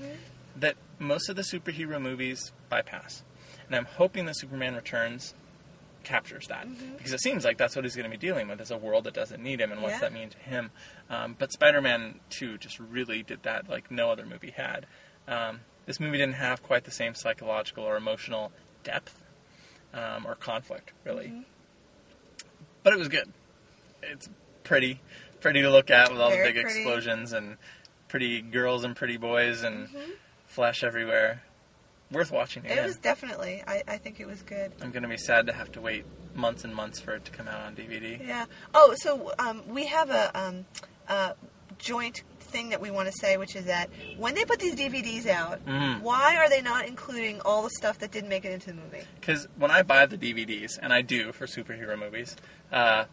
[0.56, 3.22] that most of the superhero movies bypass.
[3.66, 5.34] And I'm hoping that Superman Returns
[6.04, 6.66] captures that.
[6.96, 9.04] Because it seems like that's what he's going to be dealing with is a world
[9.04, 10.00] that doesn't need him and what's Yeah.
[10.00, 10.70] that mean to him?
[11.08, 14.86] Um, but spider-man 2 just really did that like no other movie had.
[15.28, 18.52] Um, this movie didn't have quite the same psychological or emotional
[18.84, 19.24] depth
[19.94, 21.44] um, or conflict really.
[22.82, 23.32] But it was good.
[24.02, 24.28] It's
[24.64, 25.00] pretty
[25.40, 26.80] pretty to look at with all Very the big pretty.
[26.80, 27.56] explosions and
[28.08, 29.88] pretty girls and pretty boys and
[30.46, 31.42] flash everywhere
[32.10, 33.62] worth watching again It was definitely.
[33.66, 34.72] I, I think it was good.
[34.82, 36.04] I'm going to be sad to have to wait
[36.34, 38.24] months and months for it to come out on DVD.
[38.26, 38.46] Yeah.
[38.74, 40.64] Oh, so um, we have a um,
[41.08, 41.32] uh,
[41.78, 45.26] joint thing that we want to say, which is that when they put these DVDs
[45.26, 46.00] out, Mhm.
[46.00, 49.02] why are they not including all the stuff that didn't make it into the movie?
[49.20, 52.36] Because when I buy the DVDs, and I do for superhero movies,
[52.72, 53.04] uh,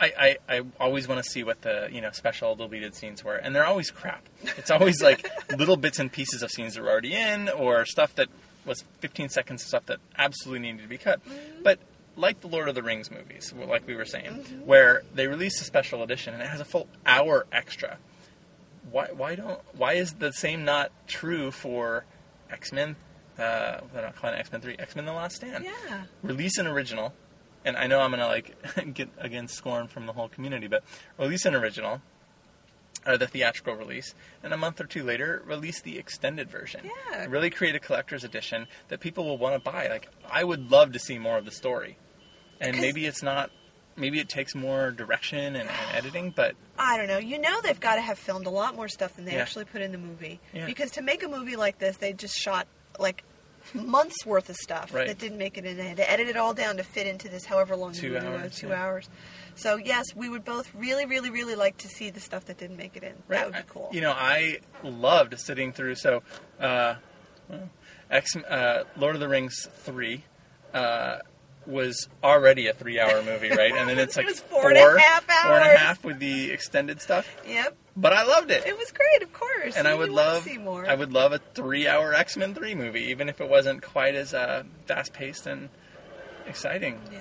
[0.00, 3.36] I, I, I always want to see what the you know special deleted scenes were,
[3.36, 4.28] and they're always crap.
[4.56, 8.14] It's always like little bits and pieces of scenes that were already in, or stuff
[8.16, 8.28] that
[8.66, 11.20] was 15 seconds of stuff that absolutely needed to be cut.
[11.62, 11.78] But
[12.16, 14.32] like the Lord of the Rings movies, like we were saying,
[14.64, 17.98] where they release a special edition and it has a full hour extra.
[18.90, 22.04] Why why don't why is the same not true for
[22.50, 22.96] X Men?
[23.38, 26.02] Uh, they're not calling it X Men Three, X Men: The Last Stand Yeah.
[26.22, 27.12] release an original,
[27.64, 28.54] and I know I'm gonna like
[28.94, 30.82] get again scorn from the whole community, but
[31.18, 32.00] release an original,
[33.06, 36.90] or the theatrical release, and a month or two later release the extended version.
[37.10, 37.26] Yeah.
[37.26, 39.88] Really create a collector's edition that people will want to buy.
[39.88, 41.96] Like I would love to see more of the story,
[42.60, 43.50] And maybe it's not.
[43.96, 47.18] Maybe it takes more direction and, and editing, but I don't know.
[47.18, 49.42] You know they've got to have filmed a lot more stuff than they Yeah.
[49.42, 50.40] actually put in the movie.
[50.52, 50.66] Yeah.
[50.66, 52.66] Because to make a movie like this, they just shot
[52.98, 53.22] like
[53.72, 55.06] months worth of stuff Right.
[55.06, 55.76] that didn't make it in.
[55.76, 58.42] They had to edit it all down to fit into this however long Two hours,
[58.42, 58.82] was, two yeah.
[58.84, 59.08] hours.
[59.54, 62.76] So yes, we would both really, really, really like to see the stuff that didn't
[62.76, 63.14] make it in.
[63.28, 63.88] That would be I- cool.
[63.92, 65.94] You know, I loved sitting through.
[65.94, 66.22] So,
[66.60, 66.96] uh,
[67.48, 67.70] well,
[68.10, 70.24] X, uh, Lord of the Rings three
[70.74, 71.18] uh,
[71.66, 73.72] was already a three-hour movie, right?
[73.74, 75.78] And then it's It like was four and a half four and a hours.
[75.78, 77.26] half with the extended stuff.
[77.46, 79.22] Yep, But I loved it, it was great.
[79.22, 80.88] Of course, and I would love, see more.
[80.88, 84.34] I would love a three-hour X Men three movie, even if it wasn't quite as
[84.34, 85.68] uh, fast-paced and
[86.46, 87.00] exciting.
[87.12, 87.20] Yeah.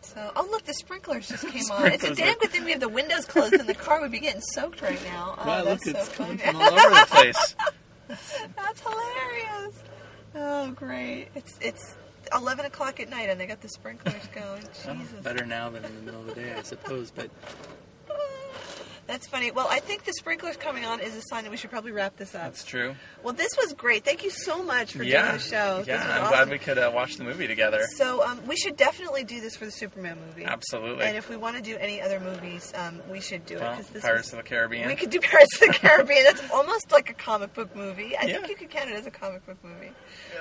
[0.00, 1.92] So, oh look, the sprinklers just came on.
[1.92, 4.00] It's a damn good thing we have the windows closed in the car.
[4.00, 5.36] We'd be getting soaked right now.
[5.38, 6.52] Oh, wow, that's look, so it's coming funny.
[6.52, 7.54] from all over the place.
[8.56, 9.82] That's hilarious.
[10.34, 11.28] Oh, great!
[11.34, 11.96] It's it's
[12.32, 14.62] eleven o'clock at night, and they got the sprinklers going.
[14.62, 17.10] Jesus, better now than in the middle of the day, I suppose.
[17.10, 17.28] But
[19.08, 19.50] that's funny.
[19.50, 22.16] Well, I think the sprinklers coming on is a sign that we should probably wrap
[22.16, 22.42] this up.
[22.42, 22.94] that's true.
[23.24, 24.04] Well, this was great.
[24.04, 25.84] Thank you so much for yeah, doing the show.
[25.86, 26.02] yeah.
[26.04, 26.28] I'm awesome.
[26.28, 27.82] glad we could uh, watch the movie together.
[27.96, 30.44] So um, we should definitely do this for the Superman movie.
[30.44, 31.06] Absolutely.
[31.06, 33.74] And if we want to do any other movies, um, we should do it well,
[33.74, 34.86] 'cause this Pirates was- of the Caribbean.
[34.86, 36.22] We could do Pirates of the Caribbean.
[36.24, 38.16] That's almost like a comic book movie.
[38.16, 38.34] I Yeah.
[38.34, 39.90] think you could count it as a comic book movie.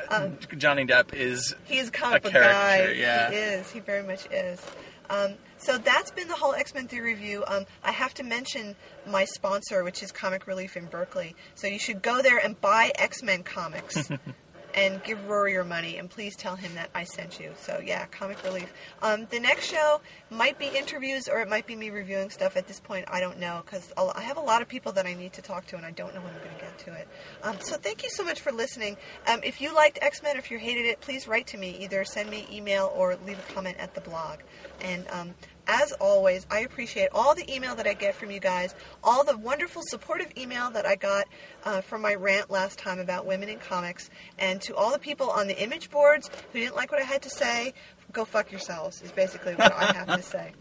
[0.10, 2.92] Um, Johnny Depp is He is a comic A book character, guy.
[3.00, 3.30] yeah.
[3.32, 3.72] He is.
[3.72, 4.62] He very much is.
[5.10, 5.36] Um,
[5.68, 7.44] so that's been the whole X Men Three review.
[7.46, 8.74] Um, I have to mention
[9.06, 11.36] my sponsor, which is Comic Relief in Berkeley.
[11.56, 14.10] So you should go there and buy X Men comics.
[14.78, 17.52] and give Rory your money, and please tell him that I sent you.
[17.58, 18.72] So yeah, comic relief.
[19.02, 20.00] Um, the next show
[20.30, 22.56] might be interviews, or it might be me reviewing stuff.
[22.56, 25.16] At this point, I don't know because I have a lot of people that I
[25.16, 27.08] need to talk to, and I don't know when I'm going to get to it.
[27.44, 28.96] Um, so thank you so much for listening.
[29.26, 31.76] Um, if you liked X Men, or if you hated it, please write to me.
[31.82, 34.40] Either send me email or leave a comment at the blog.
[34.82, 35.34] And um,
[35.68, 38.74] as always, I appreciate all the email that I get from you guys,
[39.04, 41.28] all the wonderful supportive email that I got
[41.66, 45.30] uh, from my rant last time about women in comics, and to all the people
[45.30, 47.74] on the image boards who didn't like what I had to say,
[48.12, 50.54] go fuck yourselves, is basically what I have to say.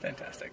[0.00, 0.52] Fantastic.